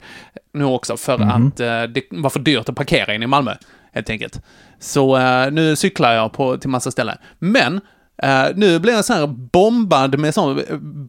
[0.53, 3.55] nu också, för att eh, det var för dyrt att parkera in i Malmö,
[3.91, 4.41] helt enkelt.
[4.79, 7.17] Så eh, nu cyklar jag på, till massa ställen.
[7.39, 7.81] Men
[8.23, 10.61] Uh, nu blir jag så här bombad med sån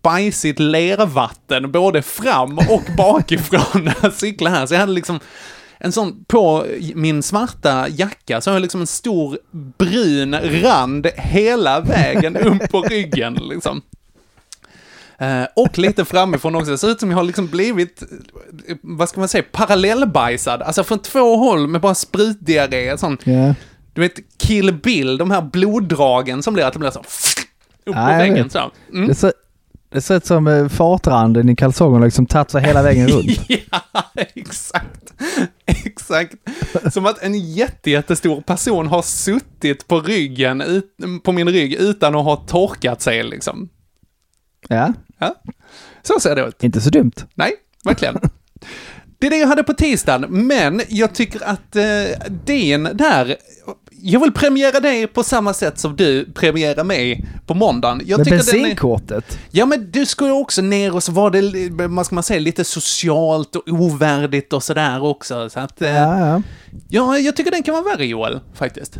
[0.03, 4.67] bajsigt lervatten både fram och bakifrån när jag cyklar här.
[4.67, 5.21] Så jag hade liksom
[5.79, 9.39] en sån, på min svarta jacka så har jag liksom en stor
[9.79, 13.83] brun rand hela vägen upp på ryggen liksom.
[15.23, 16.71] Uh, och lite framifrån också.
[16.71, 18.03] Det ser ut som jag har liksom blivit,
[18.69, 20.63] eh, vad ska man säga, parallellbajsad.
[20.63, 22.99] Alltså från två håll med bara sprutdiarré.
[22.99, 23.53] Sån, Yeah
[23.97, 28.07] du vet, Kill Bill, de här bloddragen som blir att det blir så upp på
[28.07, 28.71] väggen så.
[28.93, 29.09] Mm.
[29.09, 29.33] Det, ser,
[29.91, 33.41] det ser ut som eh, fartranden i kalsongerna liksom tagit sig hela vägen runt.
[33.49, 33.83] ja,
[34.35, 35.13] exakt.
[35.67, 36.35] Exakt.
[36.91, 42.15] Som att en jätte, jättestor person har suttit på ryggen, ut, på min rygg, utan
[42.15, 43.69] att ha torkat sig liksom.
[44.69, 45.35] Ja, Ja.
[46.03, 46.65] Så ser det ut.
[46.65, 47.13] inte så dumt.
[47.35, 47.53] Nej,
[47.85, 48.19] verkligen.
[49.19, 51.85] Det är det jag hade på tisdagen, men jag tycker att eh,
[52.45, 53.37] din där,
[54.09, 58.03] jag vill premiera dig på samma sätt som du premierar mig på måndagen.
[58.05, 59.39] Jag tycker den är, bensinkortet?
[59.51, 62.65] Ja, men du skulle också ner och så var det, vad ska man säga, lite
[62.65, 65.49] socialt och ovärdigt och sådär också.
[65.51, 66.19] Så att, eh, ja.
[66.27, 66.43] Ja,
[66.89, 67.19] ja.
[67.19, 68.99] jag tycker den kan vara värre Joel, faktiskt.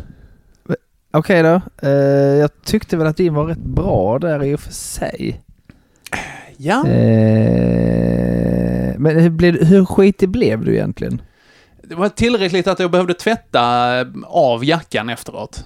[1.11, 1.61] Okej då.
[1.81, 1.91] Eh,
[2.39, 5.41] jag tyckte väl att din var rätt bra där i och för sig.
[6.57, 6.87] Ja.
[6.87, 7.67] Eh,
[8.97, 11.21] men hur, blev, hur skitig blev du egentligen?
[11.89, 15.65] Det var tillräckligt att jag behövde tvätta eh, av jackan efteråt.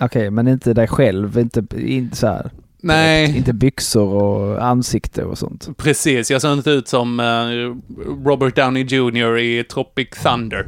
[0.00, 2.50] Okej, men inte dig själv, inte, inte så här.
[2.82, 3.36] Nej.
[3.36, 5.68] Inte byxor och ansikte och sånt.
[5.76, 9.38] Precis, jag såg inte ut som eh, Robert Downey Jr.
[9.38, 10.66] i Tropic Thunder.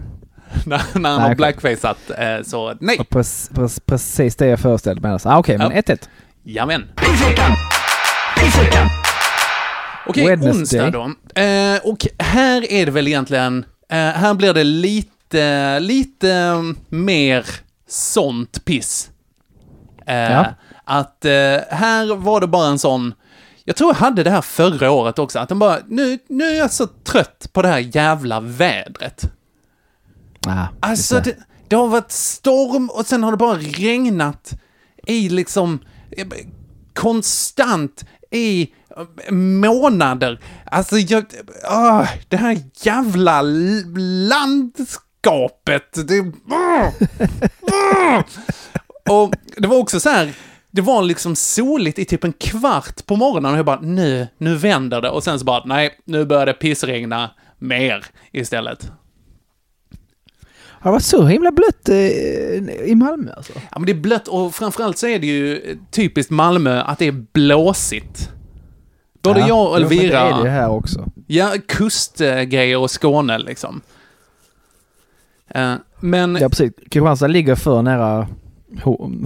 [0.67, 1.37] när han har okej.
[1.37, 2.97] blackfaceat, uh, så nej.
[2.99, 5.19] Och prec- prec- precis det jag föreställde mig.
[5.25, 5.81] Ah, Okej, men Ja.
[5.81, 6.09] 1-1.
[6.43, 6.85] Jamen.
[10.07, 10.51] Okej, Wednesday.
[10.61, 11.05] onsdag då.
[11.43, 16.55] Eh, och här är det väl egentligen, eh, här blir det lite, lite
[16.89, 17.47] mer
[17.89, 19.11] sånt piss.
[20.07, 20.47] Eh, Ja.
[20.85, 21.31] Att eh,
[21.71, 23.15] här var det bara en sån,
[23.65, 26.55] jag tror jag hade det här förra året också, att den bara, nu, nu är
[26.59, 29.31] jag så trött på det här jävla vädret.
[30.47, 31.37] Ah, Alltså, det.
[31.69, 34.53] det, har varit storm och sen har det bara regnat
[35.07, 35.79] i liksom
[36.11, 36.27] eh,
[36.95, 38.69] konstant i
[39.31, 40.41] månader.
[40.65, 41.25] Alltså, jag,
[41.65, 43.43] ah, det här jävla
[44.29, 46.09] landskapet.
[46.09, 46.93] Det, ah,
[47.73, 48.23] ah.
[49.11, 50.33] Och det var också så här,
[50.71, 54.57] det var liksom soligt i typ en kvart på morgonen och jag bara, nu, nu
[54.57, 55.11] vänder det.
[55.11, 58.91] Och sen så bara, nej, nu börjar det pissregna mer istället.
[60.83, 61.97] Det varit så himla blött eh,
[62.89, 63.53] i Malmö alltså?
[63.55, 67.07] Ja, men det är blött och framförallt så är det ju typiskt Malmö att det
[67.07, 68.31] är blåsigt.
[69.35, 71.05] Både jag och jo, men Det är det Elvira, här också.
[71.27, 73.81] ja, kustgrejer och Skåne liksom.
[75.49, 76.73] Eh, men, Ja, precis.
[76.91, 78.29] Kristianstad ligger för nära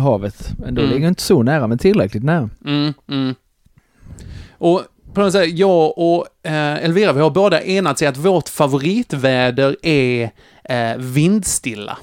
[0.00, 0.52] havet.
[0.58, 0.94] Men då Mm.
[0.94, 2.50] ligger inte så nära, men tillräckligt nära.
[2.66, 3.34] mm, mm.
[4.58, 4.82] Och
[5.14, 9.76] på något sätt, jag och eh, Elvira, vi har båda enats i att vårt favoritväder
[9.82, 10.30] är
[10.64, 11.98] eh, vindstilla.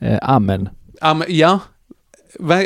[0.00, 0.68] Eh, amen.
[1.00, 1.58] Ja, men- ja,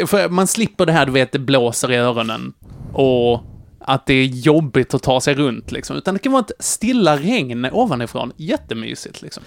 [0.06, 2.52] För man slipper det här, du vet, det blåser i öronen.
[2.92, 3.40] Och
[3.88, 5.96] att det är jobbigt att ta sig runt, liksom.
[5.96, 8.32] Utan det kan vara ett stilla regn ovanifrån.
[8.36, 9.42] Jättemysigt, liksom.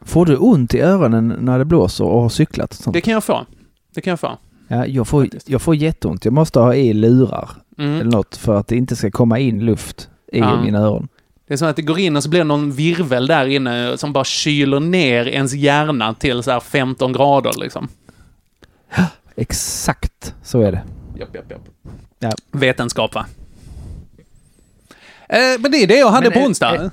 [0.00, 2.70] Får du ont i öronen när det blåser och har cyklat?
[2.70, 2.94] Och sånt?
[2.94, 3.46] Det kan jag få.
[3.94, 4.38] Det kan jag få.
[4.68, 6.24] Ja, jag, får, jag får jätteont.
[6.24, 8.00] Jag måste ha i lurar Mm.
[8.00, 10.62] eller något för att det inte ska komma in luft i Ja.
[10.62, 11.08] mina öron.
[11.48, 13.98] Det är som att det går in och så blir det någon virvel där inne
[13.98, 17.88] som bara kyler ner ens hjärna till så här 15 grader, liksom.
[19.36, 20.82] Exakt så är det.
[21.18, 21.68] Japp, japp, japp.
[22.18, 22.30] Ja.
[22.50, 23.26] Vetenskap, va?
[25.32, 26.76] Eh, men det är det jag hade Men på är- onsdag.
[26.76, 26.90] är-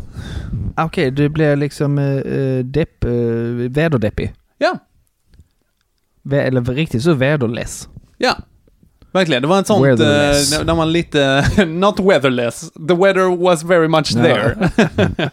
[0.76, 3.12] Ah, Okej, du blir liksom eh, eh, depp, eh,
[3.70, 4.34] väderdeppig.
[4.58, 4.78] Ja,
[6.24, 7.88] Vä- eller riktigt så väderless.
[8.18, 8.38] ja.
[9.12, 9.96] Verkligen, det var ett sånt eh,
[10.66, 14.24] när- man lite, not weatherless, the weather was very much Ja.
[14.24, 14.70] there.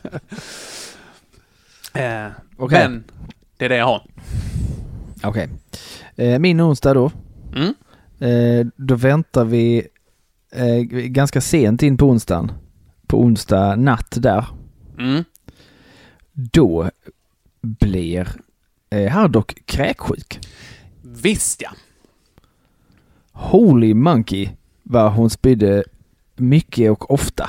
[2.26, 2.78] eh, Okej.
[2.88, 3.04] Men,
[3.56, 4.02] det är det jag har.
[5.22, 5.48] Okej.
[6.16, 7.10] Eh, min onsdag då.
[7.56, 7.74] Mm.
[8.18, 9.86] Eh, då väntar vi
[10.52, 12.52] eh, ganska sent in på onsdagen.
[13.06, 14.46] På onsdag natt där.
[14.98, 15.24] Mm.
[16.32, 16.90] Då
[17.60, 18.28] blir
[18.90, 20.40] eh, Hardock kräksjuk.
[21.02, 21.70] Visst ja.
[23.32, 24.48] Holy monkey
[24.82, 25.84] vad hon spydde
[26.36, 27.48] mycket och ofta.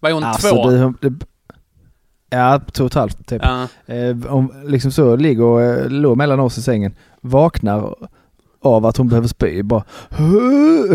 [0.00, 0.70] Var hon Alltså, två?
[0.70, 1.26] det, det,
[2.30, 3.42] ja, två och ett halvt typ.
[3.44, 3.68] Ja.
[3.94, 6.94] Eh, hon liksom så ligger och eh, låg mellan oss i sängen.
[7.20, 7.94] Vaknar
[8.60, 9.62] av att hon behöver spy.
[9.62, 9.84] Bara,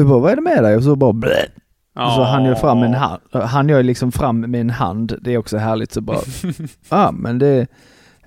[0.05, 0.75] bara vad är det med dig?
[0.77, 1.45] Och så bara blä.
[2.05, 3.21] Och så han gör fram en hand.
[3.31, 5.13] Han gör liksom fram med en hand.
[5.21, 5.91] Det är också härligt.
[5.91, 6.19] Så bara,
[6.89, 7.67] ja men det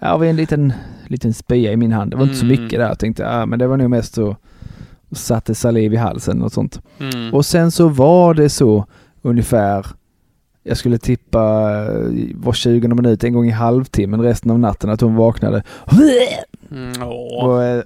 [0.00, 0.72] ja, har vi en liten,
[1.06, 2.10] liten spya i min hand.
[2.10, 2.62] Det var inte så Mm.
[2.62, 2.88] mycket där.
[2.88, 4.36] Jag tänkte, ja men det var nog mest så
[5.12, 6.80] satte saliv i halsen och sånt.
[7.00, 7.34] Mm.
[7.34, 8.86] Och sen så var det så
[9.22, 9.86] ungefär,
[10.62, 11.40] jag skulle tippa
[11.82, 15.62] eh, var 20 minut, en gång i halvtimmen resten av natten att hon vaknade.
[16.70, 17.44] Mm, åh.
[17.46, 17.82] Och, eh,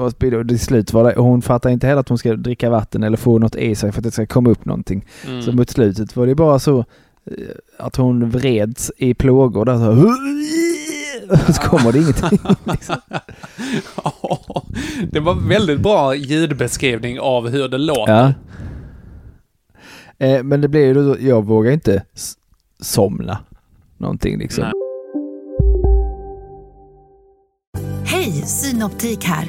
[0.00, 3.02] och, till slut var det, och hon fattar inte heller att hon ska dricka vatten
[3.02, 5.04] eller få något i sig för att det ska komma upp någonting.
[5.26, 5.42] Mm.
[5.42, 6.84] Så mot slutet var det bara så eh,
[7.78, 9.90] att hon vreds i plågor där så,
[11.30, 12.38] och så kommer det ingenting.
[12.64, 12.96] Liksom.
[13.96, 14.64] Ja,
[15.12, 18.12] det var väldigt bra ljudbeskrivning av hur det låter.
[18.12, 18.32] Ja.
[20.26, 22.02] Eh, men det blev ju då, jag vågar inte
[22.80, 23.38] somna
[23.98, 24.64] någonting liksom.
[24.64, 24.72] Nej.
[28.04, 29.48] Hej, Synoptik här.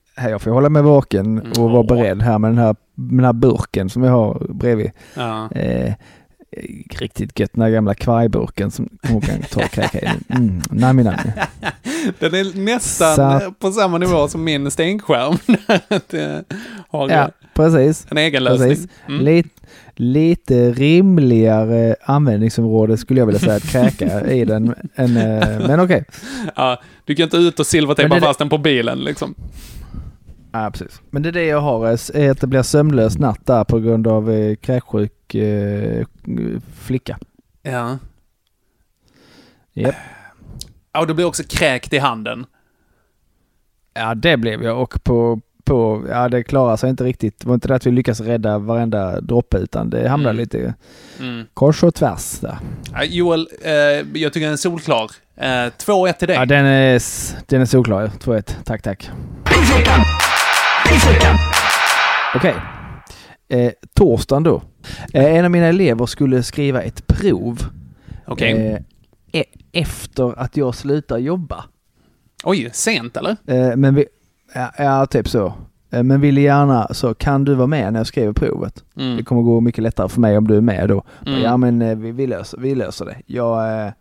[0.29, 3.33] jag får hålla mig vaken och vara beredd här med den här, med den här
[3.33, 4.91] burken som jag har bredvid.
[5.15, 5.49] Ja.
[5.51, 5.93] Eh,
[6.99, 10.09] riktigt gött, den här gamla kvargburken som hon kan ta och kräka i.
[10.29, 11.17] Mm, nami nami.
[12.19, 14.65] Den är nästan Så- på samma nivå som min
[16.89, 18.07] har Ja, precis.
[18.11, 18.69] en egen lösning.
[18.69, 18.87] Precis.
[19.07, 19.25] Mm.
[19.25, 19.49] Lite,
[19.95, 24.75] lite rimligare användningsområde skulle jag vilja säga att kräka i den.
[24.95, 26.05] Än, eh, men okej.
[26.55, 29.35] Ja, du kan inte ut och silvertejpa fast den på bilen liksom.
[30.51, 31.01] Ja, precis.
[31.09, 34.07] Men det är det jag har, är att det blir sömnlös natt där på grund
[34.07, 36.05] av eh, kräksjuk eh,
[36.79, 37.17] flicka.
[37.61, 37.97] Ja.
[39.73, 39.95] Japp.
[40.93, 42.45] Ja, och du blir också kräkt i handen.
[43.93, 47.39] Ja, det blev jag och på, på ja det klarar sig inte riktigt.
[47.39, 50.41] Det var inte det att vi lyckas rädda varenda droppe utan det hamnade Mm.
[50.41, 50.73] lite
[51.19, 51.45] Mm.
[51.53, 52.57] kors och tvärs där.
[52.93, 53.71] Ja, Joel, eh,
[54.21, 55.11] jag tycker den är solklar.
[55.35, 56.37] Eh, 2-1 till dig.
[56.37, 57.01] Ja, den är,
[57.49, 58.07] den är solklar.
[58.19, 58.55] 2-1.
[58.63, 59.09] Tack, tack.
[62.35, 62.55] Okej.
[63.49, 64.61] Eh, torsdagen då.
[65.13, 67.59] Eh, en av mina elever skulle skriva ett prov.
[68.27, 68.67] Okej.
[69.31, 71.63] Eh, e- efter att jag slutar jobba.
[72.43, 73.35] Oj, sent eller?
[73.47, 74.05] Eh, men vi,
[74.55, 75.53] ja, ja, typ så.
[75.91, 78.83] Eh, men ville gärna så, kan du vara med när jag skriver provet?
[78.97, 79.17] Mm.
[79.17, 81.03] Det kommer gå mycket lättare för mig om du är med då.
[81.27, 81.41] Mm.
[81.41, 83.15] Ja men eh, vi, vi, löser, vi löser det.
[83.25, 83.91] Jag, eh,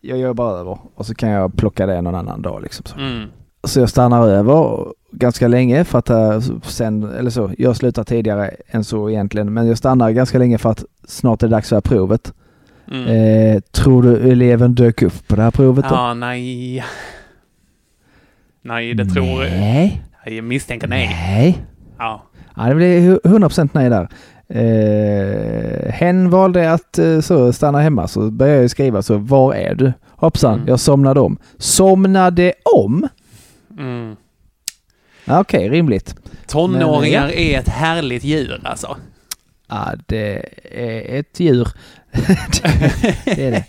[0.00, 2.84] jag gör bara över och så kan jag plocka det någon annan dag liksom.
[2.86, 3.28] Så, Mm.
[3.64, 8.50] Så jag stannar över ganska länge för att eh, sen, eller så, jag slutar tidigare
[8.70, 11.80] än så egentligen, men jag stannar ganska länge för att snart är det dags för
[11.80, 12.32] provet.
[12.92, 13.06] Mm.
[13.56, 15.94] Eh, tror du eleven dök upp på det här provet då?
[15.94, 16.84] Ja, nej.
[18.62, 19.50] Nej, det tror jag.
[19.50, 20.02] Nej.
[20.26, 21.06] Jag misstänker nej.
[21.08, 21.64] Nej.
[21.98, 22.22] Ja.
[22.56, 24.08] Ja, det blir hu- 100% nej där.
[24.48, 29.74] Eh, hen valde att eh, så stanna hemma så började jag skriva så var är
[29.74, 29.92] du?
[30.10, 30.68] Hoppsan, Mm.
[30.68, 31.36] jag somnade om.
[31.58, 33.08] Somnade om?
[33.82, 34.16] Mm.
[35.24, 36.14] Ja, Okej, rimligt.
[36.46, 38.96] Tonåringar Men, är ett härligt djur alltså.
[39.68, 40.36] Ja, det
[40.70, 41.68] är ett djur.
[43.24, 43.64] det är det.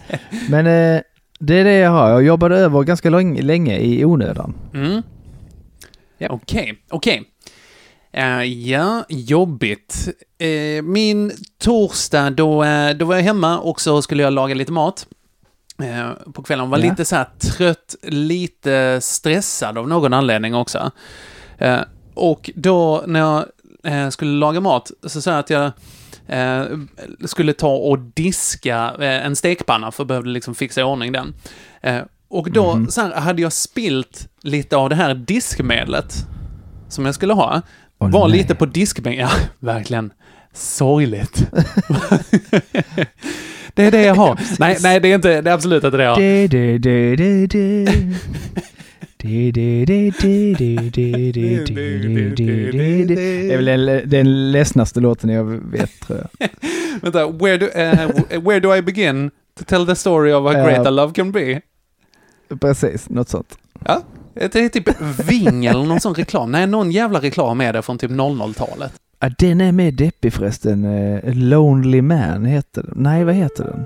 [0.49, 1.01] Men eh,
[1.39, 2.09] det är det jag har.
[2.09, 4.53] Jag jobbade över ganska länge i onödan.
[4.73, 5.01] Mm.
[6.17, 7.23] Ja, okej, okej.
[8.11, 10.09] Eh, ja, jobbigt.
[10.37, 14.71] Eh, min torsdag, då, eh, då var jag hemma och så skulle jag laga lite
[14.71, 15.07] mat.
[15.83, 16.83] Eh, på kvällen var Ja.
[16.89, 20.91] lite så här trött, lite stressad av någon anledning också.
[21.57, 21.79] Eh,
[22.13, 23.45] och då när jag
[23.83, 25.71] eh, skulle laga mat så sa jag att jag
[27.25, 31.33] skulle ta och diska en stekpanna för jag behövde liksom fixa i ordning den.
[32.27, 32.91] Och då Mhm.
[32.91, 36.15] så hade jag spilt lite av det här diskmedlet
[36.89, 37.61] som jag skulle ha.
[37.99, 38.37] Åh, var nej.
[38.37, 39.27] lite på diskbänken.
[39.27, 40.13] Ja, verkligen.
[40.53, 41.47] Sorgligt.
[43.73, 44.39] Det är det jag har.
[44.59, 46.19] nej, nej, det är inte, det är absolut inte det jag har.
[46.19, 46.53] Det
[53.53, 56.49] är väl den, den ledsnaste låten jag vet tror jag.
[57.01, 60.87] Vänta, where do, uh, where do I begin to tell the story of how great
[60.87, 61.61] a love can be?
[62.61, 63.57] Precis, något sånt.
[63.85, 64.01] Ja,
[64.33, 64.89] det är typ
[65.29, 66.51] Ving eller någon sån reklam.
[66.51, 68.93] Nej, någon jävla reklam är det från typ 00-talet.
[69.23, 70.85] Ja, den är med deppig förresten.
[70.85, 72.93] Eh, Lonely Man heter den.
[72.95, 73.85] Nej, vad heter den?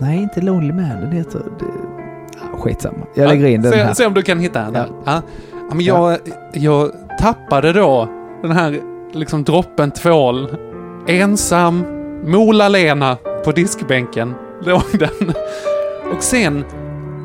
[0.00, 1.00] Nej, inte Lonely Man.
[1.00, 1.42] Den heter...
[2.32, 3.06] Ja, skitsamma.
[3.14, 3.94] Jag lägger in den se, här.
[3.94, 4.74] se om du kan hitta den.
[4.74, 4.86] Ja.
[5.04, 5.22] Ja.
[5.68, 5.74] Ja.
[5.74, 6.18] men jag,
[6.54, 8.08] jag tappade då
[8.42, 8.80] den här
[9.12, 10.56] liksom droppen tvål.
[11.08, 11.84] Ensam,
[12.24, 15.34] Mola-Lena på diskbänken låg den.
[16.16, 16.64] Och sen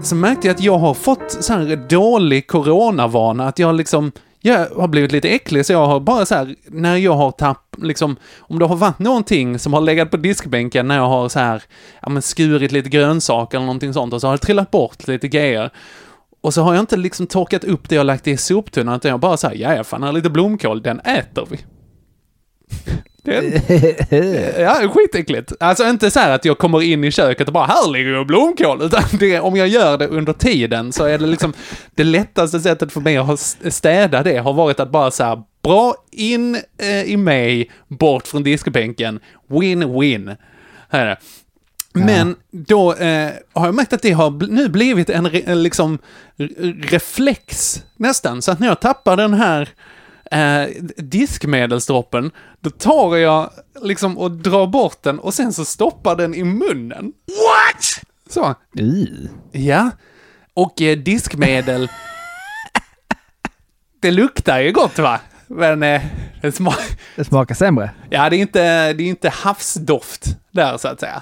[0.03, 4.69] så märkte jag att jag har fått så här dålig coronavana, att jag liksom jag
[4.69, 8.15] har blivit lite äcklig, så jag har bara så här, när jag har tapp, liksom,
[8.39, 11.63] om det har varit någonting som har legat på diskbänken när jag har så här,
[12.01, 15.27] ja men skurit lite grönsaker eller någonting sånt och så har det trillat bort lite
[15.27, 15.69] grejer.
[16.41, 19.19] Och så har jag inte liksom torkat upp det jag lagt i soptunnan, utan jag
[19.19, 21.57] bara så här, ja, ja, fan, här är lite blomkål, den äter vi.
[23.23, 25.53] Är, ja, skitäckligt.
[25.59, 28.25] Alltså inte så här att jag kommer in i köket och bara här ligger ju
[28.25, 31.53] blomkål, utan det, om jag gör det under tiden så är det liksom
[31.95, 33.39] det lättaste sättet för mig att
[33.73, 38.43] städa det har varit att bara så här bra in eh, i mig, bort från
[38.43, 40.37] diskbänken, win-win.
[40.89, 41.17] Här är det.
[41.93, 45.99] Men då eh, har jag märkt att det har nu blivit en, en liksom
[46.81, 49.69] reflex nästan, så att när jag tappar den här
[50.31, 50.67] eh,
[50.97, 53.49] diskmedelsdroppen, då tar jag
[53.81, 57.13] liksom och drar bort den och sen så stoppar den i munnen.
[57.27, 58.05] What?
[58.29, 58.55] Så.
[59.51, 59.91] Ja.
[60.53, 61.89] Och eh, diskmedel,
[64.01, 65.19] det luktar ju gott va?
[65.47, 66.01] Men eh,
[66.41, 66.73] det, sma
[67.15, 67.91] Det smakar sämre.
[68.09, 71.21] ja, det är inte, det är inte havsdoft där så att säga.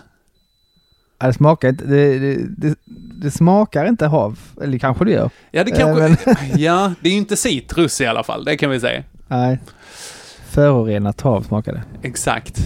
[1.20, 1.86] Ja, det smakar inte...
[1.86, 2.76] Det, det,
[3.22, 4.40] det, smakar inte hav.
[4.62, 5.30] Eller kanske det gör.
[5.52, 6.02] Ja, det kanske...
[6.26, 9.04] men- Ja, det är ju inte citrus i alla fall, det kan vi säga.
[9.28, 9.60] Nej.
[10.50, 11.84] Förorenat hav smakar det.
[12.08, 12.58] Exakt.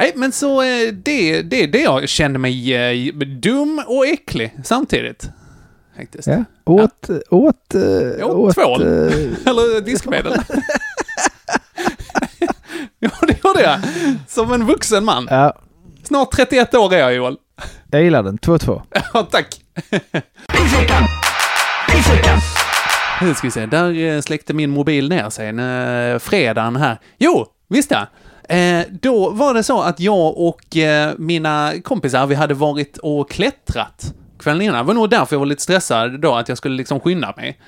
[0.00, 5.30] Nej, men så eh, det, det det jag kände mig eh, dum och äcklig samtidigt.
[5.96, 6.28] Faktiskt.
[6.28, 6.44] Ja.
[6.64, 7.10] Åt...
[7.30, 7.74] Åt...
[7.74, 8.82] eh, Åt åt tvål.
[9.46, 10.32] Eller diskmedel.
[12.98, 13.80] ja, det gjorde jag.
[14.28, 15.26] Som en vuxen man.
[15.30, 15.54] Ja,
[16.04, 17.36] Snart 31 år är jag, Joel.
[17.90, 18.38] jag gillar den.
[18.38, 18.82] 2-2.
[19.14, 19.60] Ja, tack.
[23.20, 26.98] Nu ska vi se, där eh, släckte min mobil ner sig när fredagen här.
[27.18, 28.06] Jo, visst ja.
[28.56, 33.30] Eh, då var det så att jag och eh, mina kompisar, vi hade varit och
[33.30, 34.76] klättrat kvällen innan.
[34.76, 37.58] Det var nog därför jag var lite stressad då, att jag skulle liksom skynda mig.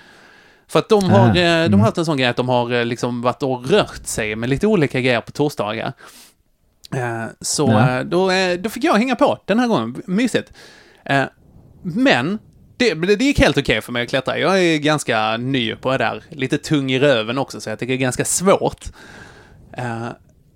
[0.68, 1.80] För att de har, Ah, eh, de mm.
[1.80, 4.48] har haft en sån grej att de har eh, liksom varit och rört sig med
[4.48, 5.92] lite olika grejer på torsdagar.
[6.94, 7.98] Eh, så Ja.
[7.98, 10.02] eh, då, eh, då fick jag hänga på den här gången.
[10.06, 10.52] Mysigt.
[11.82, 12.38] Men
[12.76, 14.38] det, det gick helt okej för mig att klättra.
[14.38, 16.22] Jag är ganska ny på det där.
[16.30, 18.84] Lite tung i röven också, så jag tycker det är ganska svårt.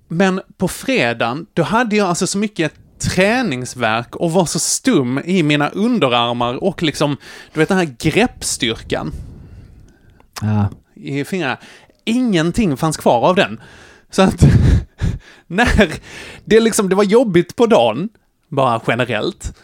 [0.08, 5.42] Men på fredagen, då hade jag alltså så mycket träningsverk och var så stum i
[5.42, 7.16] mina underarmar och liksom,
[7.52, 9.12] du vet den här greppstyrkan
[10.42, 10.68] Ja.
[10.94, 11.56] i fingrarna.
[12.04, 13.60] Ingenting fanns kvar av den.
[14.10, 14.44] Så att
[15.46, 15.92] när
[16.44, 18.08] det liksom, det var jobbigt på dagen,
[18.48, 19.54] bara generellt.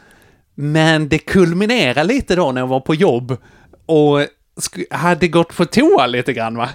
[0.55, 3.37] Men det kulminerade lite då när jag var på jobb
[3.87, 4.21] och
[4.91, 6.69] hade gått på toa lite grann va.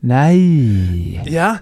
[0.00, 1.22] Nej.
[1.26, 1.56] Ja,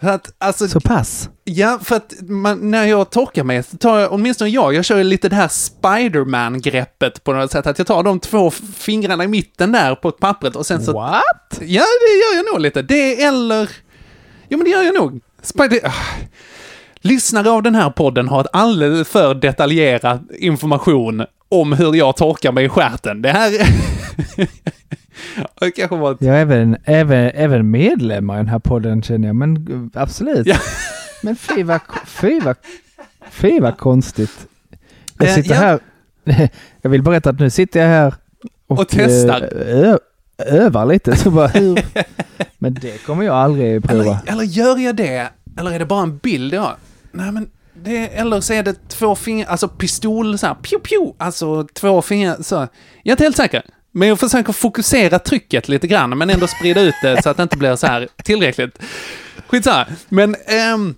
[0.00, 1.28] För att, alltså, Så pass?
[1.44, 4.98] Ja, för att man, när jag torkar mig så tar jag, åtminstone jag, jag kör
[4.98, 7.66] ju lite det här Spiderman-greppet på något sätt.
[7.66, 10.92] Att jag tar de två fingrarna i mitten där på pappret och sen så...
[10.92, 11.58] What?
[11.60, 12.82] Ja, det gör jag nog lite.
[12.82, 13.70] Det eller...
[14.50, 15.20] Jo, men det gör jag nog.
[15.42, 15.78] Spider...
[15.84, 15.92] Ah.
[17.02, 22.52] Lyssnare av den här podden har ett alldeles för detaljerad information om hur jag torkar
[22.52, 23.22] mig i stjärten.
[23.22, 23.50] Det här...
[25.60, 26.18] det kanske var ett...
[26.20, 29.56] Ja, även, även, även medlemmar i den här podden känner jag, men
[29.94, 30.46] eh, absolut.
[30.46, 30.56] Ja.
[31.22, 32.56] Men fy vad, fy vad,
[33.30, 34.46] fy vad konstigt.
[35.18, 35.60] Jag Eh, sitter ja.
[35.60, 35.80] här,
[36.82, 38.14] jag vill berätta att nu sitter jag här
[38.66, 39.98] och, Och testar.
[40.40, 41.16] Övar lite.
[41.16, 41.82] Så bara, hur?
[42.58, 44.02] Men det kommer jag aldrig prova.
[44.02, 45.28] Eller, eller gör jag det?
[45.58, 46.76] Eller är det bara en bild jag?
[47.12, 51.12] Nej, men det, eller så är det två fingrar, alltså pistol så här, pew pew,
[51.18, 52.54] alltså två fingrar så.
[52.54, 52.68] Jag
[53.04, 53.62] är inte helt säker.
[53.92, 57.42] Men jag försöker fokusera trycket lite grann, men ändå sprida ut det så att det
[57.42, 58.78] inte blir så här tillräckligt.
[59.48, 59.86] Skitsamma.
[60.08, 60.94] Men, ehm,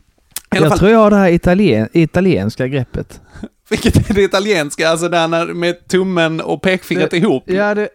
[0.54, 3.20] i alla Jag fall, tror jag har det här italien, italienska greppet.
[3.70, 7.42] vilket är det italienska, alltså där när, med tummen och pekfingret Det- ihop.
[7.46, 7.88] Ja, det,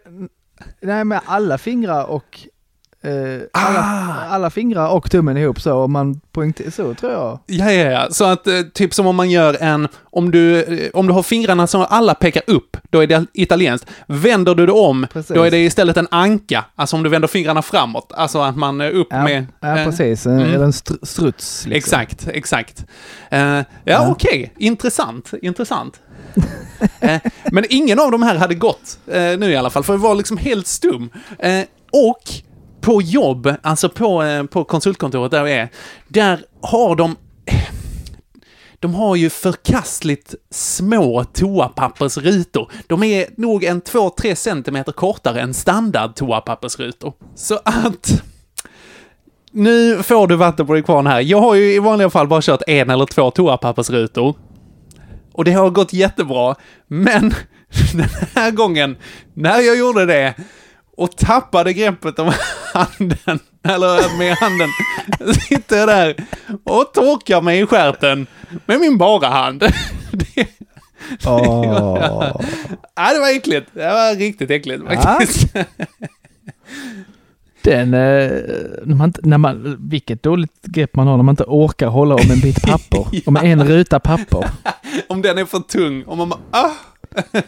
[0.80, 2.38] nej med alla fingrar och
[3.02, 4.34] eh, alla, Ah.
[4.34, 5.72] alla fingrar och tummen ihop så.
[5.74, 7.38] Om man poängterar så tror jag.
[7.46, 8.06] Ja, ja, ja.
[8.10, 11.22] Så att eh, typ som om man gör en, om du, eh, om du har
[11.22, 13.90] fingrarna som alla pekar upp, då är det italienskt.
[14.06, 15.34] Vänder du det om, Precis.
[15.36, 16.64] då är det istället en anka.
[16.74, 18.12] Alltså om du vänder fingrarna framåt.
[18.16, 19.46] Alltså att man är upp Ja, med...
[19.60, 20.26] ja eh, precis.
[20.26, 20.38] mm.
[20.40, 21.66] Eller en str- struts.
[21.66, 22.00] Liksom.
[22.00, 22.84] Exakt, exakt.
[23.30, 24.08] Eh, ja, Ja.
[24.10, 24.52] okej.
[24.56, 26.00] Intressant, intressant.
[27.00, 27.20] Eh,
[27.52, 30.14] men ingen av de här hade gått eh, nu i alla fall, för det var
[30.14, 31.10] liksom helt stum.
[31.38, 31.62] Eh,
[31.92, 32.22] och
[32.80, 35.68] på jobb, alltså på, på konsultkontoret där vi är,
[36.08, 37.16] där har de
[38.80, 42.70] de har ju förkastligt små toapappersrutor.
[42.86, 47.12] De är nog en 2-3 centimeter kortare än standard toapappersrutor.
[47.34, 48.22] Så att...
[49.50, 51.20] Nu får du vatten på din kvarn här.
[51.20, 54.34] Jag har ju i vanliga fall bara kört en eller två toapappersrutor.
[55.38, 56.54] Och det har gått jättebra.
[56.86, 57.34] Men
[57.94, 58.96] den här gången,
[59.34, 60.34] när jag gjorde det
[60.96, 62.32] och tappade greppet om
[62.74, 64.68] handen, eller med handen,
[65.48, 66.14] sitter jag där
[66.64, 68.26] och torkar mig i stjärten
[68.66, 69.60] med min bara hand.
[70.10, 70.46] Det,
[71.26, 72.32] Åh.
[72.94, 73.70] ja, det var äckligt.
[73.72, 75.54] Det var riktigt äckligt faktiskt.
[77.70, 78.30] Den, eh,
[78.84, 82.30] när man, när man, vilket dåligt grepp man har när man inte orkar hålla om
[82.30, 83.06] en bit papper.
[83.28, 84.44] Om en ruta papper.
[85.08, 86.70] Om den är för tung, om man bara, ah!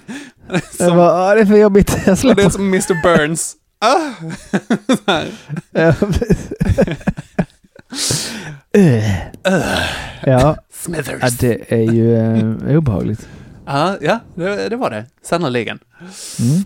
[0.79, 1.91] Jag bara, "Ah, det är för jobbigt.
[1.91, 2.49] Jag Och det är släpper.
[2.51, 3.03] som Mr.
[3.03, 3.57] Burns.
[3.79, 4.11] Ah!
[5.73, 5.95] Ja.
[10.27, 11.19] Ja, Smithers.
[11.23, 13.29] ja, det är ju eh, obehagligt.
[13.67, 15.05] Ja, ja det, det var det.
[15.23, 15.79] Sannerligen.
[16.39, 16.57] Mm.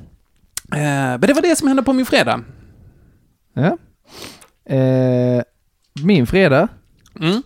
[0.73, 2.41] Eh, men det var det som hände på min fredag.
[3.55, 3.77] Ja.
[4.75, 5.43] Eh,
[6.05, 6.69] min fredag,
[7.21, 7.43] Mm.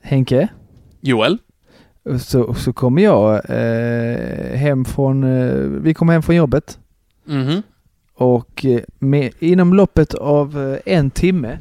[0.00, 0.48] Henke,
[1.00, 1.38] Joel?
[2.20, 6.78] så, så kommer jag eh, hem från, eh, vi kommer hem från jobbet
[7.24, 7.62] Mhm.
[8.14, 11.58] och eh, med, inom loppet av eh, en timme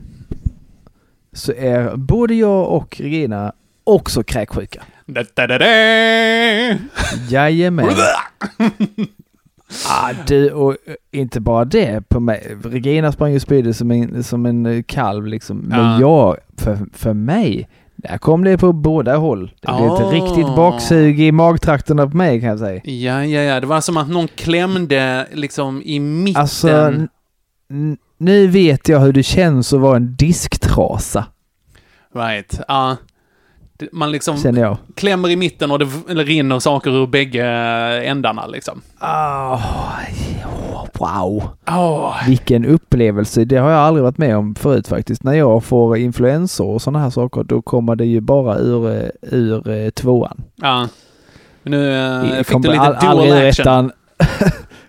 [1.33, 3.53] så är både jag och Regina
[3.83, 4.83] också kräksjuka.
[5.05, 5.65] Da, da, da, da.
[7.29, 7.85] Jajamän.
[9.89, 12.57] ah, du, och eh, inte bara det på mig.
[12.63, 15.57] Regina sprang ju spydde som en, som en eh, kalv liksom.
[15.57, 15.99] Men Ja.
[15.99, 19.51] jag, för, för mig, där kom det på båda håll.
[19.61, 20.07] Det blev Ah.
[20.07, 22.81] ett riktigt baksug i magtrakterna på mig kan jag säga.
[22.83, 23.59] Ja, ja, ja.
[23.59, 26.41] Det var som att någon klämde liksom i mitten.
[26.41, 26.93] Alltså,
[28.17, 31.25] nu vet jag hur det känns att vara en disktrasa,
[32.15, 32.59] Right.
[32.67, 32.89] Ja.
[32.89, 33.10] Det-
[33.91, 34.77] Man liksom jag.
[34.95, 37.45] klämmer i mitten och det rinner saker ur bägge
[38.03, 38.81] ändarna liksom.
[38.99, 39.59] Ah,
[40.93, 41.43] wow.
[41.67, 42.27] Åh.
[42.27, 43.45] Vilken upplevelse.
[43.45, 45.23] Det har jag aldrig varit med om förut faktiskt.
[45.23, 49.09] När jag får influensor och sådana här saker, då kommer det ju bara ur, eh,
[49.21, 50.41] ur eh, tvåan.
[50.55, 50.87] Ja.
[51.63, 53.63] Men nu eh, Jag fick du lite all- dual action.
[53.67, 53.91] ettan.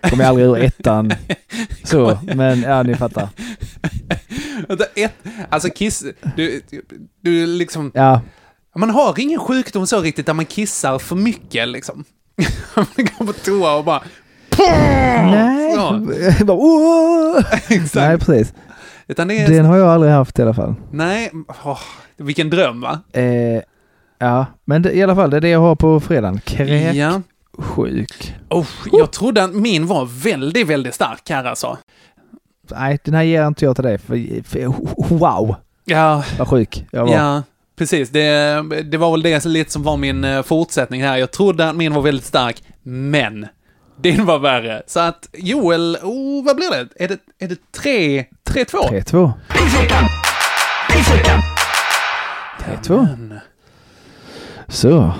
[0.09, 1.11] kommer aldrig ur ettan.
[1.83, 3.27] Så, men ja, ni fattar.
[4.95, 5.13] Ett,
[5.49, 6.03] alltså kiss,
[6.35, 6.61] du,
[7.21, 8.21] du liksom, Ja,
[8.79, 12.03] man har ingen sjukdom så riktigt där man kissar för mycket liksom.
[12.75, 14.03] man går på toa och bara...
[14.57, 15.63] nej.
[16.45, 17.43] Bara,
[17.95, 18.53] nej, precis.
[19.07, 19.49] Utan det är...
[19.49, 20.75] Den har jag aldrig haft i alla fall.
[20.91, 21.31] Nej,
[21.63, 21.79] åh,
[22.17, 22.99] vilken dröm va?
[23.13, 23.61] Eh,
[24.19, 26.41] ja, men det, i alla fall, det är det jag har på fredagen.
[26.93, 27.21] Ja.
[27.55, 28.35] Kräksjuk.
[28.49, 31.77] Oh, jag trodde att min var väldigt, väldigt stark här alltså.
[32.71, 33.97] Nej, den här ger inte jag till dig.
[33.97, 34.65] För, för,
[35.15, 35.55] wow,
[35.85, 37.13] Ja, vad sjuk jag var.
[37.13, 37.43] ja.
[37.75, 41.17] Precis, det, det var väl det lite som var min eh, fortsättning här.
[41.17, 43.47] Jag trodde att min var väldigt stark, men
[44.01, 44.81] din var värre.
[44.87, 47.03] Så att Joel, oh, vad blir det?
[47.03, 49.03] Är det, är det 3, 3-2?
[49.03, 49.31] 3-2.
[52.59, 53.07] P2.
[54.67, 55.11] Så.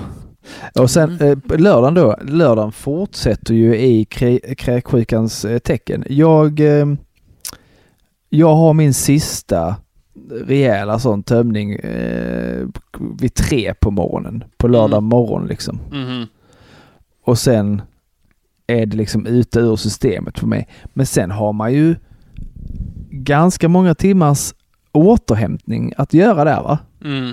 [0.74, 1.30] Och sen Mm.
[1.30, 6.04] eh, på lördagen då, lördagen fortsätter ju i krä- kräksjukans eh, tecken.
[6.08, 6.86] Jag, eh,
[8.28, 9.76] jag har min sista
[10.30, 12.66] rejäla sån tömning eh,
[13.20, 14.44] vid tre på morgonen.
[14.56, 15.04] På lördag Mm.
[15.08, 15.78] morgon liksom.
[15.92, 16.26] Mhm.
[17.24, 17.82] Och sen
[18.66, 20.68] är det liksom ute ur systemet för mig.
[20.86, 21.96] Men sen har man ju
[23.10, 24.54] ganska många timmars
[24.92, 26.78] återhämtning att göra där va?
[27.04, 27.32] Mm.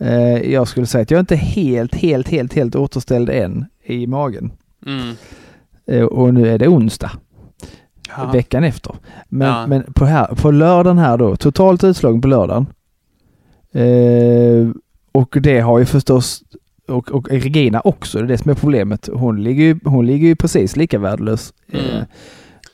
[0.00, 4.06] Eh, jag skulle säga att jag inte är helt, helt, helt, helt återställd än i
[4.06, 4.52] magen.
[4.86, 5.14] Mm.
[5.86, 7.10] Eh, och nu är det onsdag.
[8.16, 8.30] Ja.
[8.32, 8.94] Veckan efter.
[9.28, 9.66] Men, Ja.
[9.66, 12.66] men på, här, på lördagen här då, totalt utslagen på lördagen.
[13.72, 14.68] Eh,
[15.12, 16.42] och det har ju förstås,
[16.88, 19.08] och, och Regina också, det är det som är problemet.
[19.12, 21.52] Hon ligger ju, hon ligger ju precis lika värdelös.
[21.72, 21.86] Mm.
[21.86, 22.02] Eh,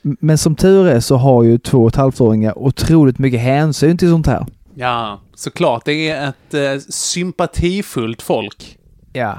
[0.03, 4.09] men som tur är så har ju två och ett halvt-åringar otroligt mycket hänsyn till
[4.11, 4.47] sånt här.
[4.75, 5.85] Ja, såklart.
[5.85, 8.79] Det är ett eh, sympatifullt folk.
[9.13, 9.39] Ja.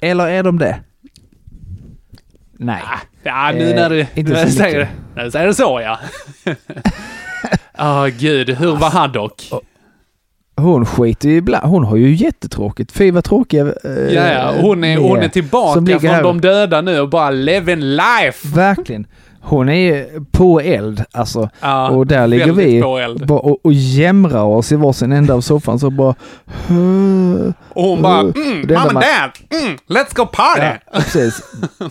[0.00, 0.80] Eller är de det?
[2.58, 2.82] Nej.
[3.22, 4.94] Ja, nu Eh, när du, inte när du säger, mycket.
[5.16, 5.98] när du säger så, ja.
[7.78, 8.50] Ja, gud.
[8.50, 9.42] Hur var han dock?
[10.56, 11.66] Hon skiter ju ibland.
[11.66, 12.92] Hon har ju jättetråkigt.
[12.92, 14.54] Fy vad tråkiga eh, Ja, ja.
[14.60, 16.22] Hon är, hon är tillbaka från här.
[16.22, 18.48] de döda nu och bara living life.
[18.48, 19.06] Verkligen.
[19.48, 21.50] Hon är på eld alltså.
[21.60, 22.82] Ja, och där ligger vi
[23.28, 26.14] och, och jämrar oss i varsin ända av soffan så bara...
[27.68, 30.60] Och hon bara, mm, and man- dad, mm, let's go party!
[30.62, 31.42] Ja, precis.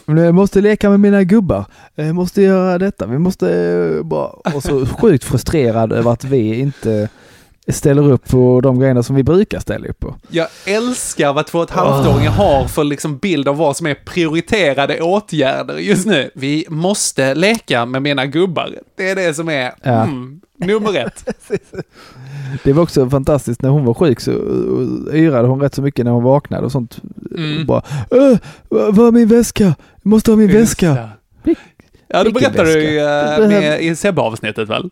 [0.05, 1.65] Jag måste leka med mina gubbar.
[1.95, 3.05] Jag måste göra detta.
[3.05, 4.27] Vi måste eh, bara...
[4.27, 7.09] Och så sjukt frustrerad över att vi inte
[7.73, 10.15] ställer upp på de grejerna som vi brukar ställa upp på.
[10.29, 13.93] Jag älskar vad två och ett halvt-åringar har för liksom bild av vad som är
[14.05, 16.29] prioriterade åtgärder just nu.
[16.35, 18.69] Vi måste leka med mina gubbar.
[18.97, 20.03] Det är det som är Ja.
[20.03, 21.25] mm, nummer ett.
[22.63, 24.31] Det var också fantastiskt när hon var sjuk så
[25.13, 27.01] yrade hon rätt så mycket när hon vaknade och sånt.
[27.37, 27.59] Mm.
[27.59, 28.37] Och bara äh,
[28.69, 29.63] Var är min väska?
[29.63, 29.75] Jag
[30.09, 31.09] måste ha min väska.
[32.07, 34.89] Ja, det Vilken berättade du ju eh, med, i Sebbe-avsnittet väl?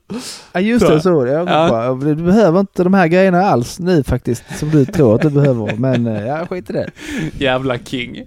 [0.53, 1.69] Ja just det, så jag Ja.
[1.69, 5.29] bara, Du behöver inte de här grejerna alls nu faktiskt som du tror att du
[5.29, 5.75] behöver.
[5.77, 6.89] Men eh, ja, skit i det.
[7.37, 8.23] Jävla king.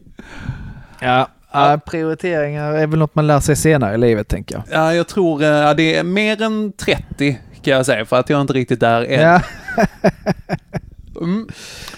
[1.00, 1.28] Ja.
[1.52, 4.64] Ja, prioriteringar är väl något man lär sig senare i livet tänker jag.
[4.80, 8.36] Ja, jag tror eh, det är mer än 30 kan jag säga, för att jag
[8.36, 9.20] är inte riktigt där än.
[9.20, 9.40] Ja.
[11.20, 11.48] Mm.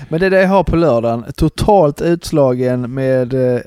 [0.09, 1.24] Men det är det jag har på lördagen.
[1.36, 3.61] Totalt utslagen med eh,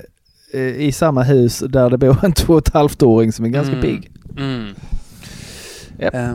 [0.58, 3.82] i samma hus där det bor en två och ett halvt-åring som är ganska Mm.
[3.82, 4.10] pigg.
[4.38, 4.74] Mm.
[5.98, 6.14] Japp.
[6.14, 6.32] Uh,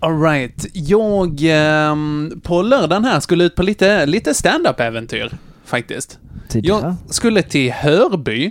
[0.00, 5.30] Alright, jag ehm, på lördagen här skulle ut på lite, lite stand-up-äventyr
[5.64, 6.18] faktiskt.
[6.48, 6.96] Tidigare.
[7.06, 8.50] Jag skulle till Hörby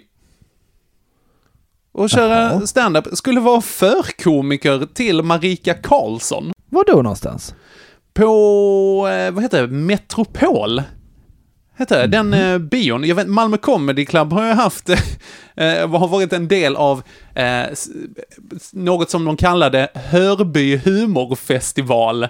[1.91, 3.07] och köra stand-up.
[3.13, 6.51] Skulle vara förkomiker till Marika Karlsson.
[6.69, 7.55] Var då någonstans?
[8.13, 8.23] På,
[9.11, 10.81] eh, vad heter det, Metropol?
[11.77, 13.03] Heter det, den eh, bion.
[13.03, 14.89] Jag vet, Malmö Comedy Club har jag haft,
[15.55, 17.03] eh, har varit en del av
[17.35, 17.65] eh,
[18.73, 22.27] något som de kallade Hörby humorfestival,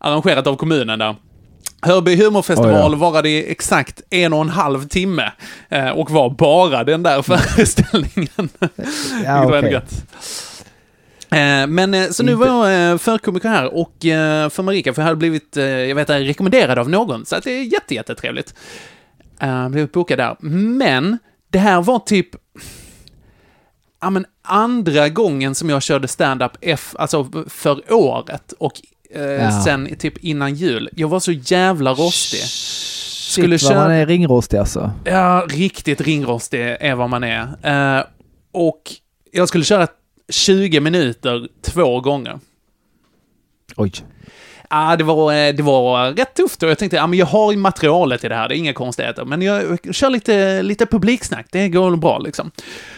[0.00, 1.16] arrangerat av kommunen där.
[1.82, 5.32] Hörby humorfestival Oj varade i exakt en och en halv timme
[5.68, 8.28] eh, och var bara den där föreställningen.
[8.58, 9.72] Ja, Vilket var ändå okej.
[9.72, 9.92] gött.
[9.92, 11.21] Eh,
[11.68, 15.06] Men eh, så nu var jag eh, förkomiker här och eh, för Marika, för jag
[15.06, 18.54] hade blivit, eh, jag vet rekommenderad av någon, så att det är jätte, jättetrevligt.
[19.70, 20.36] Blev bokad där.
[20.78, 21.18] Men
[21.50, 22.28] det här var typ,
[24.00, 28.72] ja men andra gången som jag körde stand-up F, alltså för året och
[29.14, 29.62] eh, Ja.
[29.64, 30.88] sen typ innan jul.
[30.92, 32.40] Jag var så jävla rostig.
[33.32, 34.90] Skulle Shit, vad man är ringrostig alltså.
[35.04, 37.42] Ja, riktigt ringrostig är vad man är.
[37.98, 38.04] Eh,
[38.52, 38.82] och
[39.32, 39.86] jag skulle köra
[40.28, 42.40] 20 minuter två gånger.
[43.76, 43.92] Oj.
[44.70, 47.52] Ja, det var, eh, det var rätt tufft och jag tänkte, ja men jag har
[47.52, 49.24] ju materialet i det här, det är inga konstigheter.
[49.24, 52.50] Men jag kör lite, lite publiksnack, det går bra liksom.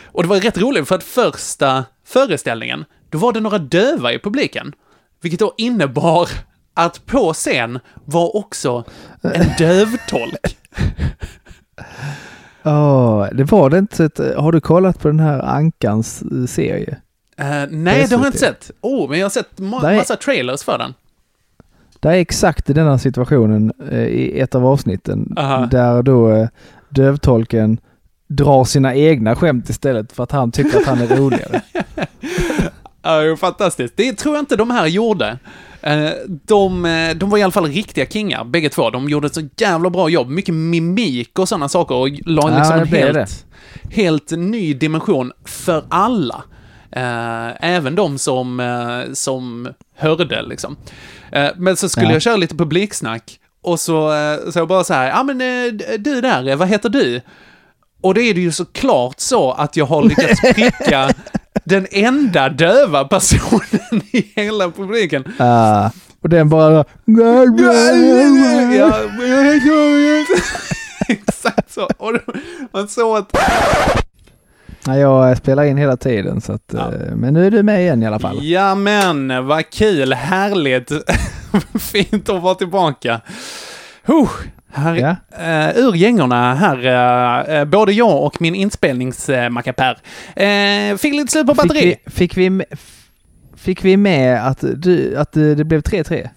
[0.04, 4.18] Och det var rätt roligt för att första föreställningen, då var det några döva i
[4.18, 4.72] publiken.
[5.22, 6.28] Vilket då innebar
[6.74, 8.84] att på scen var också
[9.22, 10.56] en dövtolk.
[12.64, 14.34] Åh, det var det inte.
[14.36, 16.22] Har du kollat på den här Ankans
[16.52, 17.00] serie?
[17.36, 18.70] Eh, nej, det har jag inte sett.
[18.80, 20.94] Oh, men jag har sett ma- är- massa trailers för den.
[22.00, 25.66] Det är exakt i denna situationen eh, i ett av avsnitten Aha.
[25.66, 26.48] där då eh,
[26.88, 27.78] dövtolken
[28.28, 31.60] drar sina egna skämt istället för att han tycker att han är roligare.
[33.06, 33.94] Ja, det är fantastiskt.
[33.96, 35.38] Det tror jag inte de här gjorde.
[35.82, 38.90] Eh, De, eh, de var i alla fall riktiga kingar, bägge två.
[38.90, 40.28] De gjorde ett så jävla bra jobb.
[40.28, 43.46] Mycket mimik och sådana saker och la Ja, liksom det en helt,
[43.90, 46.42] helt ny dimension för alla.
[46.96, 50.76] Eh, även de som, eh, som hörde liksom.
[51.32, 52.12] Eh, men så skulle Ja.
[52.12, 55.72] jag köra lite publiksnack Och så, eh, så jag bara så här, ja men eh,
[55.98, 57.20] du där, vad heter du?
[58.02, 61.10] Och det är det ju såklart så att jag har lyckats pricka
[61.64, 65.24] den enda döva personen i hela publiken.
[65.38, 65.90] Ah,
[66.22, 66.84] och den bara...
[67.04, 67.44] Ja,
[71.08, 71.88] Exakt så.
[71.98, 72.12] Och
[72.72, 73.36] man såg att...
[74.86, 76.74] Nej, jag spelar in hela tiden så att...
[76.74, 78.38] eh, Men nu är du med igen i alla fall.
[78.44, 80.92] Ja men, vad kul, härligt.
[81.80, 83.20] Fint att vara tillbaka.
[84.04, 84.28] Huh,
[84.72, 85.16] här, Ja.
[85.44, 86.86] eh, ur gängorna här,
[87.48, 89.92] eh, eh, både jag och min inspelningsmackapär.
[89.92, 91.96] Uh, fick lite slut på batteri.
[92.06, 92.66] Fick vi, fick vi, med-
[93.56, 96.28] fick vi med att, du, att det blev 3-3?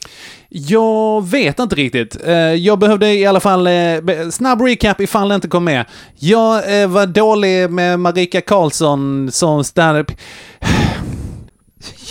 [0.49, 2.17] Jag vet inte riktigt.
[2.27, 5.85] Eh, Jag behövde i alla fall, eh, snabb recap ifall det inte kom med.
[6.15, 10.11] Jag eh, var dålig med Marika Karlsson som standup.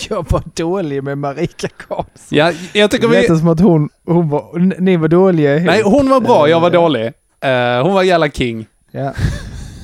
[0.09, 2.05] Jag var dålig med Marika Karlsson.
[2.29, 3.27] Ja, jag tycker Det vi...
[3.27, 5.67] lät som att hon, hon var, ni var dåliga ihop.
[5.67, 7.11] Nej, hon var bra, jag var dålig.
[7.83, 8.65] Hon var jävla king.
[8.91, 9.13] Ja.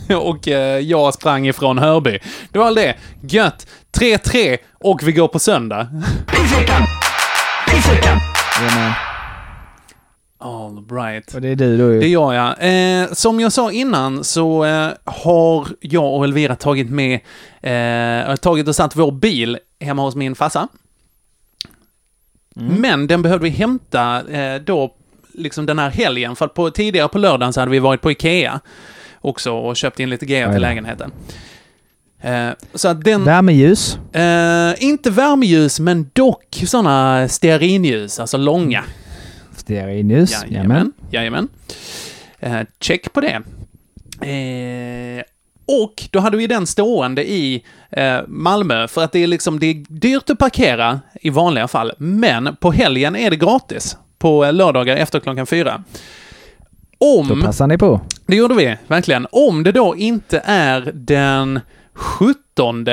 [0.18, 0.48] och
[0.82, 2.20] jag sprang ifrån Hörby.
[2.52, 2.96] Det var det.
[3.22, 3.68] Gött.
[3.98, 5.88] 3-3 och vi går på söndag.
[8.64, 8.94] Jajamän.
[10.38, 11.34] All right.
[11.34, 12.00] Och det är du då ju.
[12.00, 12.56] Det gör jag.
[12.60, 17.20] Eh, som jag sa innan så eh, har jag och Elvira tagit med,
[17.62, 20.68] eh, tagit och satt vår bil hemma hos min farsa.
[22.56, 24.96] Men den behövde vi hämta eh, då,
[25.34, 28.12] liksom den här helgen, för att på, tidigare på lördagen så hade vi varit på
[28.12, 28.60] Ikea
[29.22, 31.12] också och köpt in lite grejer till lägenheten.
[32.24, 33.24] Eh, så att den...
[33.24, 33.98] Värmeljus.
[34.14, 38.84] Eh, inte värmeljus, men dock sådana stearinljus, alltså långa.
[39.56, 40.32] Stearinljus.
[40.32, 40.92] Jajamän.
[41.12, 41.48] Jajamän.
[42.40, 42.62] Jajamän.
[42.62, 43.42] Eh, check på det.
[44.28, 45.24] Eh,
[45.66, 49.66] och då hade vi den stående i eh, Malmö, för att det är liksom, det
[49.66, 53.98] är dyrt att parkera i vanliga fall, men på helgen är det gratis.
[54.18, 55.84] På lördagar efter klockan fyra.
[56.98, 57.28] Om...
[57.28, 58.02] Då passar ni på.
[58.26, 59.28] Det gjorde vi, verkligen.
[59.32, 61.60] Om det då inte är den
[61.94, 62.86] 17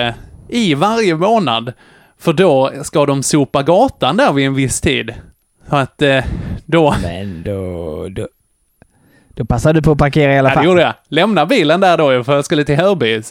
[0.48, 1.72] i varje månad,
[2.18, 5.14] för då ska de sopa gatan där vid en viss tid.
[5.70, 6.24] Så att eh,
[6.66, 6.94] då...
[7.02, 8.28] Men då, då...
[9.34, 10.62] Då passar du på att parkera i alla Ja, fall.
[10.64, 10.94] det gjorde jag.
[11.08, 13.22] Lämna bilen där då, för jag skulle till Hörby.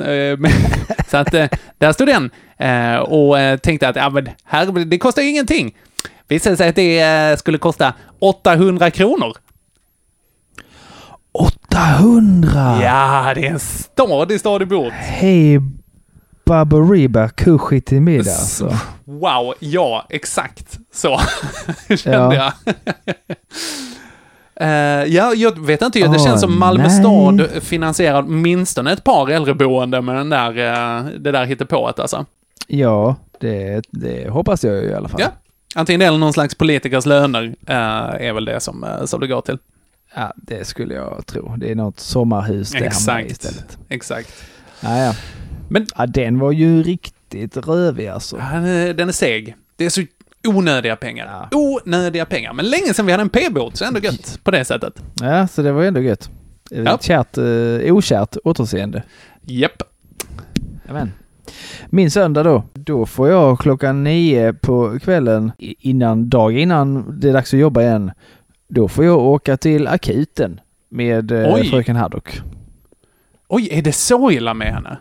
[1.07, 1.45] Så, att eh,
[1.77, 5.75] där stod den eh, och tänkte att ja, men här, det kostar ju ingenting.
[6.27, 9.37] Visade sig att det skulle kosta 800 kronor.
[11.73, 12.79] 800!
[12.83, 14.93] Ja, det är en stadig, stadig båt.
[14.93, 15.59] Hej
[16.45, 18.77] Baberiba, koskit i middag alltså.
[19.05, 21.19] Wow, ja, exakt så
[21.97, 22.53] kände Ja.
[22.65, 22.75] jag.
[24.61, 26.99] Eh, ja, jag vet inte, det Åh, känns som Malmö nej.
[26.99, 32.25] stad finansierar åtminstone ett par äldreboenden med den där, eh, det där hittepået alltså.
[32.67, 35.21] Ja, det, det hoppas jag ju i alla fall.
[35.21, 35.27] Ja.
[35.75, 39.41] Antingen det eller någon slags politikers löner eh, är väl det som, som det går
[39.41, 39.57] till.
[40.15, 41.55] Ja, det skulle jag tro.
[41.57, 43.31] Det är något sommarhus det Exakt.
[43.31, 43.77] istället.
[43.89, 44.33] Exakt.
[44.81, 45.13] Ja, ja.
[45.69, 48.35] Men ja, den var ju riktigt rövig alltså.
[48.37, 49.55] Den är, den är seg.
[49.75, 50.01] Det är så
[50.47, 51.47] onödiga pengar.
[51.51, 52.53] Onödiga pengar.
[52.53, 54.93] Men länge sedan vi hade en p-båt, så ändå gött på det sättet.
[55.21, 56.29] Ja, så det var ändå gött.
[56.69, 56.77] Ja.
[56.83, 56.97] Ja.
[57.01, 59.03] Kärt, eh, okärt återseende.
[59.41, 59.83] Japp.
[60.89, 61.11] Amen.
[61.89, 67.33] Min söndag då, då får jag klockan nio på kvällen innan, dag innan det är
[67.33, 68.11] dags att jobba igen.
[68.71, 70.59] Då får jag åka till akuten
[70.89, 71.69] med eh, Oj.
[71.69, 72.41] fröken Haddock.
[73.47, 74.97] Oj, är det så illa med henne?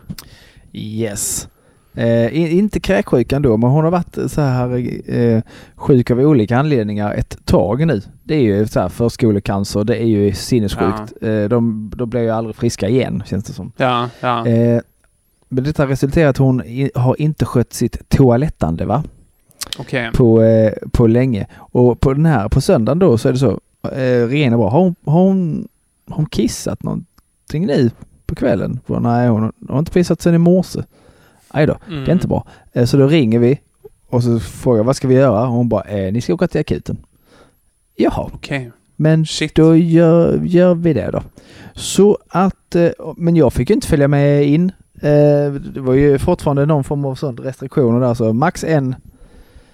[0.73, 1.47] Yes.
[1.93, 5.41] Eh, inte kräksjukan då, men hon har varit så här eh,
[5.75, 8.01] sjuk av olika anledningar ett tag nu.
[8.23, 11.13] Det är ju så här förskolecancer, det är ju sinnessjukt.
[11.21, 13.71] Eh, de, de blir ju aldrig friska igen, känns det som.
[13.77, 14.47] Ja, ja.
[14.47, 14.81] Eh,
[15.49, 16.63] men detta resulterar i att hon
[16.95, 19.03] har inte skött sitt toalettande va?
[19.79, 20.11] Okej.
[20.13, 21.47] På, eh, på länge.
[21.57, 23.59] Och på den här, på söndagen då så är det så,
[23.91, 25.67] eh, Regina bara, har hon, har hon,
[26.09, 27.91] har hon kissat någonting nu
[28.25, 28.79] på kvällen?
[28.87, 30.83] Bara, Nej, hon har inte pissat sedan i morse.
[31.47, 32.11] Aj då, det är Mm.
[32.11, 32.45] inte bra.
[32.73, 33.59] Eh, så då ringer vi
[34.09, 35.41] och så frågar jag, vad ska vi göra?
[35.47, 36.97] Och hon bara, eh, ni ska åka till akuten.
[37.95, 38.29] Jaha.
[38.33, 38.71] Okej.
[38.95, 41.21] Men då gör, gör vi det då.
[41.73, 44.71] Så att, eh, men jag fick ju inte följa med in.
[45.01, 48.95] Eh, Det var ju fortfarande någon form av sån restriktioner där, så max en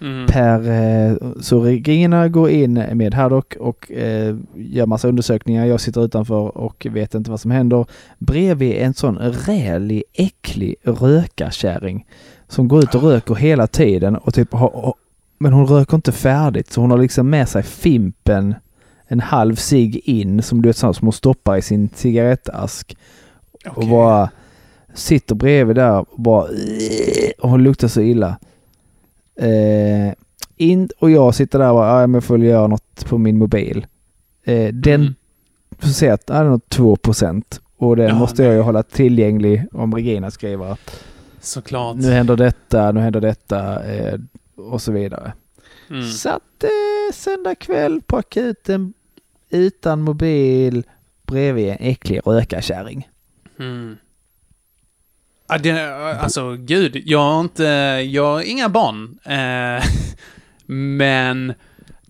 [0.02, 0.28] Mm.
[0.28, 0.70] per...
[0.72, 5.66] eh, Så Regina går in med Haddock och eh, gör massa undersökningar.
[5.66, 7.86] Jag sitter utanför och vet inte vad som händer.
[8.20, 12.06] Bredvid en sån rälig, äcklig rökarkärring
[12.48, 14.94] som går ut och röker hela tiden och typ har, har-
[15.38, 18.56] men hon röker inte färdigt så hon har liksom med sig Fimpen
[19.08, 22.98] en halv cigg in som du vet sånt som hon stoppar i sin cigarettask.
[23.76, 24.30] Och bara
[24.94, 26.48] sitter bredvid där och bara
[27.40, 28.38] och hon luktar så illa.
[29.36, 30.14] Eh,
[30.58, 33.38] in, och jag sitter där och bara, "Ja, men jag får göra något på min
[33.38, 33.88] mobil.
[34.44, 35.16] Eh, den Mm.
[35.80, 36.98] får se att det är nog 2
[37.78, 41.04] och den Ja, måste jag ju hålla tillgänglig om Regina skriver att
[41.42, 41.96] Såklart.
[41.98, 44.20] nu händer detta, nu händer detta eh,
[44.56, 45.34] och så vidare.
[45.90, 46.10] Mm.
[46.12, 48.94] Så att eh, söndag kväll på akuten
[49.50, 50.84] utan mobil
[51.26, 53.10] bredvid en äcklig rökarkärring.
[53.60, 53.98] Mm.
[55.48, 57.64] Ja, det, alltså gud, jag har inte,
[58.10, 59.18] jag har inga barn.
[59.24, 59.84] Eh,
[60.98, 61.54] men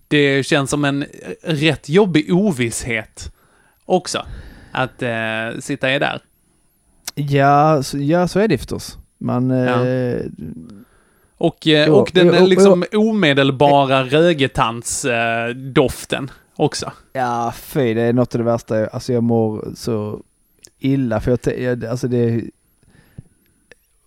[0.08, 1.04] det känns som en
[1.42, 3.32] rätt jobbig ovisshet
[3.84, 4.26] också.
[4.72, 6.20] Att eh, sitta i där.
[7.14, 8.98] Ja, så, ja, så är det förstås.
[9.18, 9.50] Man...
[9.50, 10.20] Eh,
[11.38, 16.92] Och, eh, och den jo, eh, liksom omedelbara rögetandsdoften också.
[17.12, 18.86] Ja, fy, det är något av det värsta.
[18.86, 20.20] Alltså jag mår så
[20.78, 22.42] illa för jag alltså det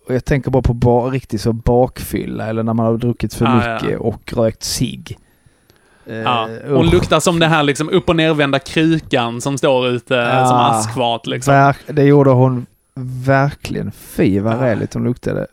[0.06, 3.46] och jag tänker bara på ba, riktigt så bakfylla eller när man har druckit för
[3.46, 3.74] Ah, ja.
[3.82, 5.18] mycket och rökt cigg.
[6.06, 6.48] Eh, Ja.
[6.68, 6.92] Hon usch.
[6.92, 11.26] luktar som det här liksom upp och nervända krukan som står ute Ja, som askfat
[11.26, 11.54] liksom.
[11.54, 12.66] Verk, det gjorde hon
[13.26, 13.92] verkligen.
[13.92, 15.46] Fy vad räligt hon luktade.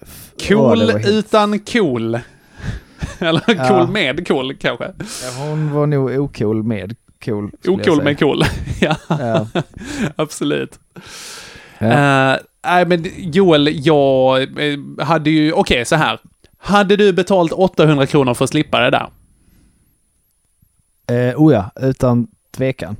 [0.47, 2.15] Cool helt- utan cool.
[3.19, 3.67] Eller Ja.
[3.67, 4.85] cool med cool kanske.
[5.23, 6.95] Ja, hon var nog ocool med
[7.25, 7.51] cool.
[7.67, 8.43] Ocool med cool.
[8.81, 9.47] ja, Ja.
[10.15, 10.79] absolut.
[11.79, 12.33] Ja.
[12.33, 16.19] Eh, Nej, men Joel, jag eh, hade ju, okej så här.
[16.57, 19.09] Hade du betalt 800 kronor för att slippa det där?
[21.11, 22.95] Eh, oh ja, utan tvekan.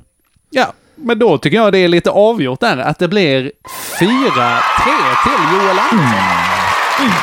[0.50, 3.52] Ja, men då tycker jag det är lite avgjort där, att det blir
[4.00, 4.02] 4-3
[5.24, 7.18] till Joel Andersson.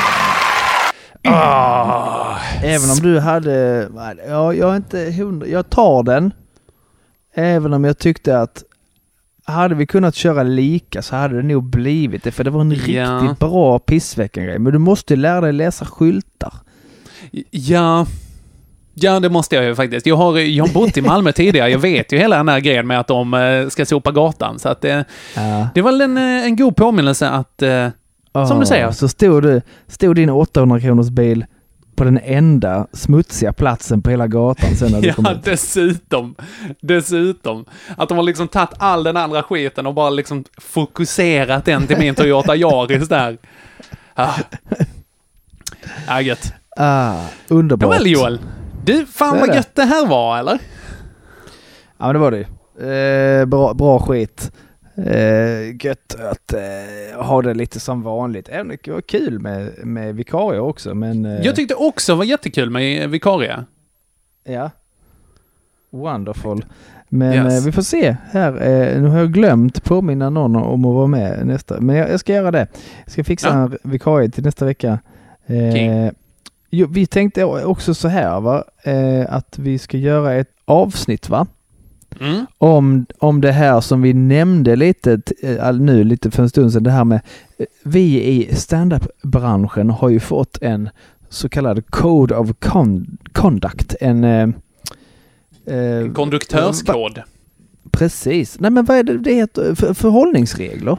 [1.27, 3.87] Ah, Även om du hade,
[4.27, 6.33] ja, jag är inte hundra, jag tar den.
[7.33, 8.63] Även om jag tyckte att
[9.47, 12.31] hade vi kunnat köra lika så hade det nog blivit det.
[12.31, 12.75] För det var en Ja.
[13.21, 14.59] riktigt bra pissveckan-grej.
[14.59, 16.53] Men du måste lära dig läsa skyltar.
[17.51, 18.05] Ja,
[18.93, 20.05] ja det måste jag ju faktiskt.
[20.05, 22.87] Jag har, jag har bott i Malmö tidigare, jag vet ju hela den här grejen
[22.87, 24.59] med att de eh, ska sopa gatan.
[24.59, 25.67] Så att det, Ja.
[25.75, 27.87] det var en, eh, en god påminnelse att, eh,
[28.47, 31.45] som du säger, Så stod, du, stod din 800 kronors bil
[31.95, 35.43] på den enda smutsiga platsen på hela gatan sen när du kom Ja, ut.
[35.43, 36.35] dessutom.
[36.81, 37.65] Dessutom.
[37.97, 41.97] Att de har liksom tagit all den andra skiten och bara liksom fokuserat den till
[41.97, 43.37] min Toyota Yaris där.
[44.13, 44.33] Ah.
[46.07, 46.53] Ja, gött.
[46.77, 47.89] Ah, underbart.
[47.89, 48.39] Nåväl Joel.
[48.83, 49.55] Du, fan vad det.
[49.55, 50.59] gött det här var, eller?
[51.97, 53.39] Ja men det var det ju.
[53.39, 54.51] eh, bra, bra skit.
[54.97, 58.49] Eh, gött att eh, ha det lite som vanligt.
[58.49, 61.25] Även det var kul med, med vikarie också men...
[61.25, 63.63] Eh, Jag tyckte också det var jättekul med vikarie.
[64.43, 64.71] Ja.
[65.89, 66.65] Wonderful.
[67.09, 67.59] Men Yes.
[67.59, 68.51] eh, vi får se här.
[68.51, 71.81] Eh, nu har jag glömt påminna någon om att vara med nästa.
[71.81, 72.67] Men jag, jag ska göra det.
[73.03, 73.53] Jag ska fixa Ja.
[73.63, 74.99] en vikarie till nästa vecka.
[75.45, 76.11] Eh, King.
[76.69, 78.63] jo, vi tänkte också så här va.
[78.83, 81.47] Eh, att vi ska göra ett avsnitt va.
[82.19, 82.45] Mm.
[82.57, 86.83] Om, om det här som vi nämnde lite eh, nu lite för en stund sedan.
[86.83, 87.21] Det här med
[87.57, 90.89] eh, vi i standup-branschen har ju fått en
[91.29, 93.95] så kallad Code of Con- Conduct.
[94.01, 94.49] En eh,
[95.75, 97.21] eh, Konduktörskod.
[97.91, 98.59] Precis.
[98.59, 99.75] Nej men vad är det det heter?
[99.75, 100.97] För, förhållningsregler?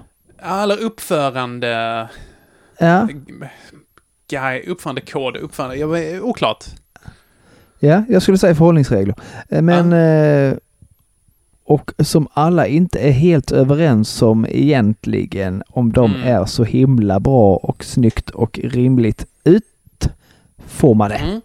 [0.62, 2.08] Eller uppförande...
[2.78, 3.08] Ja.
[4.30, 5.76] Guy, uppförandekod, uppförande...
[5.76, 6.64] Jag oklart.
[7.78, 9.14] Ja, jag skulle säga förhållningsregler.
[9.48, 10.56] Men eh,
[11.68, 16.26] och som alla inte är helt överens om egentligen om de Mm.
[16.28, 21.14] är så himla bra och snyggt och rimligt utformade.
[21.14, 21.40] Mm.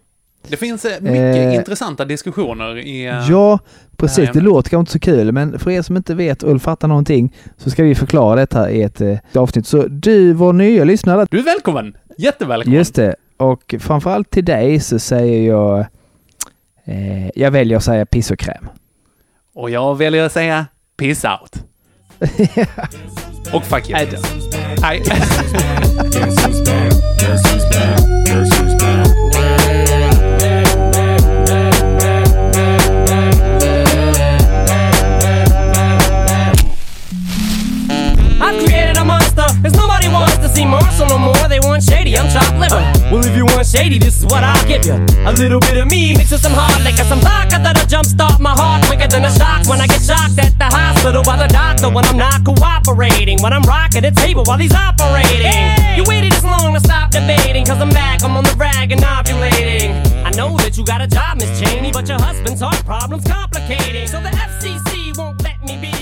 [0.48, 3.06] Det finns eh, mycket Eh, intressanta diskussioner i...
[3.06, 3.58] eh, Ja,
[3.96, 4.16] precis.
[4.16, 4.42] Det ämnet.
[4.42, 7.70] låter kanske inte så kul, men för er som inte vet och fattar någonting så
[7.70, 9.66] ska vi förklara detta i ett eh, avsnitt.
[9.66, 11.26] Så du, vår nya lyssnare.
[11.30, 11.96] Du är välkommen!
[12.18, 12.78] Jättevälkommen!
[12.78, 13.14] Just det.
[13.36, 15.78] Och framförallt till dig så säger jag...
[16.84, 18.68] Eh, jag väljer att säga piss och kräm.
[19.54, 21.54] Och jag väljer att säga peace out.
[23.52, 23.98] Och fuck you.
[24.80, 25.02] Nej.
[38.40, 41.48] I've created a monster, cause nobody wants to see Marshall no more.
[41.48, 42.91] They want shady, I'm chopped liver.
[43.12, 44.96] Well, if you want shady, this is what I'll give you.
[45.28, 48.56] A little bit of me mixed with some hard liquor, some vodka that'll jumpstart my
[48.56, 51.90] heart quicker than a shock when I get shocked at the hospital by the doctor
[51.92, 53.42] when I'm not cooperating.
[53.42, 55.76] When I'm rocking the table while he's operating.
[55.92, 59.02] You waited this long to stop debating, cause I'm back, I'm on the rag and
[59.02, 59.92] ovulating.
[60.24, 64.08] I know that you got a job, Miss Cheney, but your husband's heart problem's complicating.
[64.08, 66.01] So the FCC won't let me be,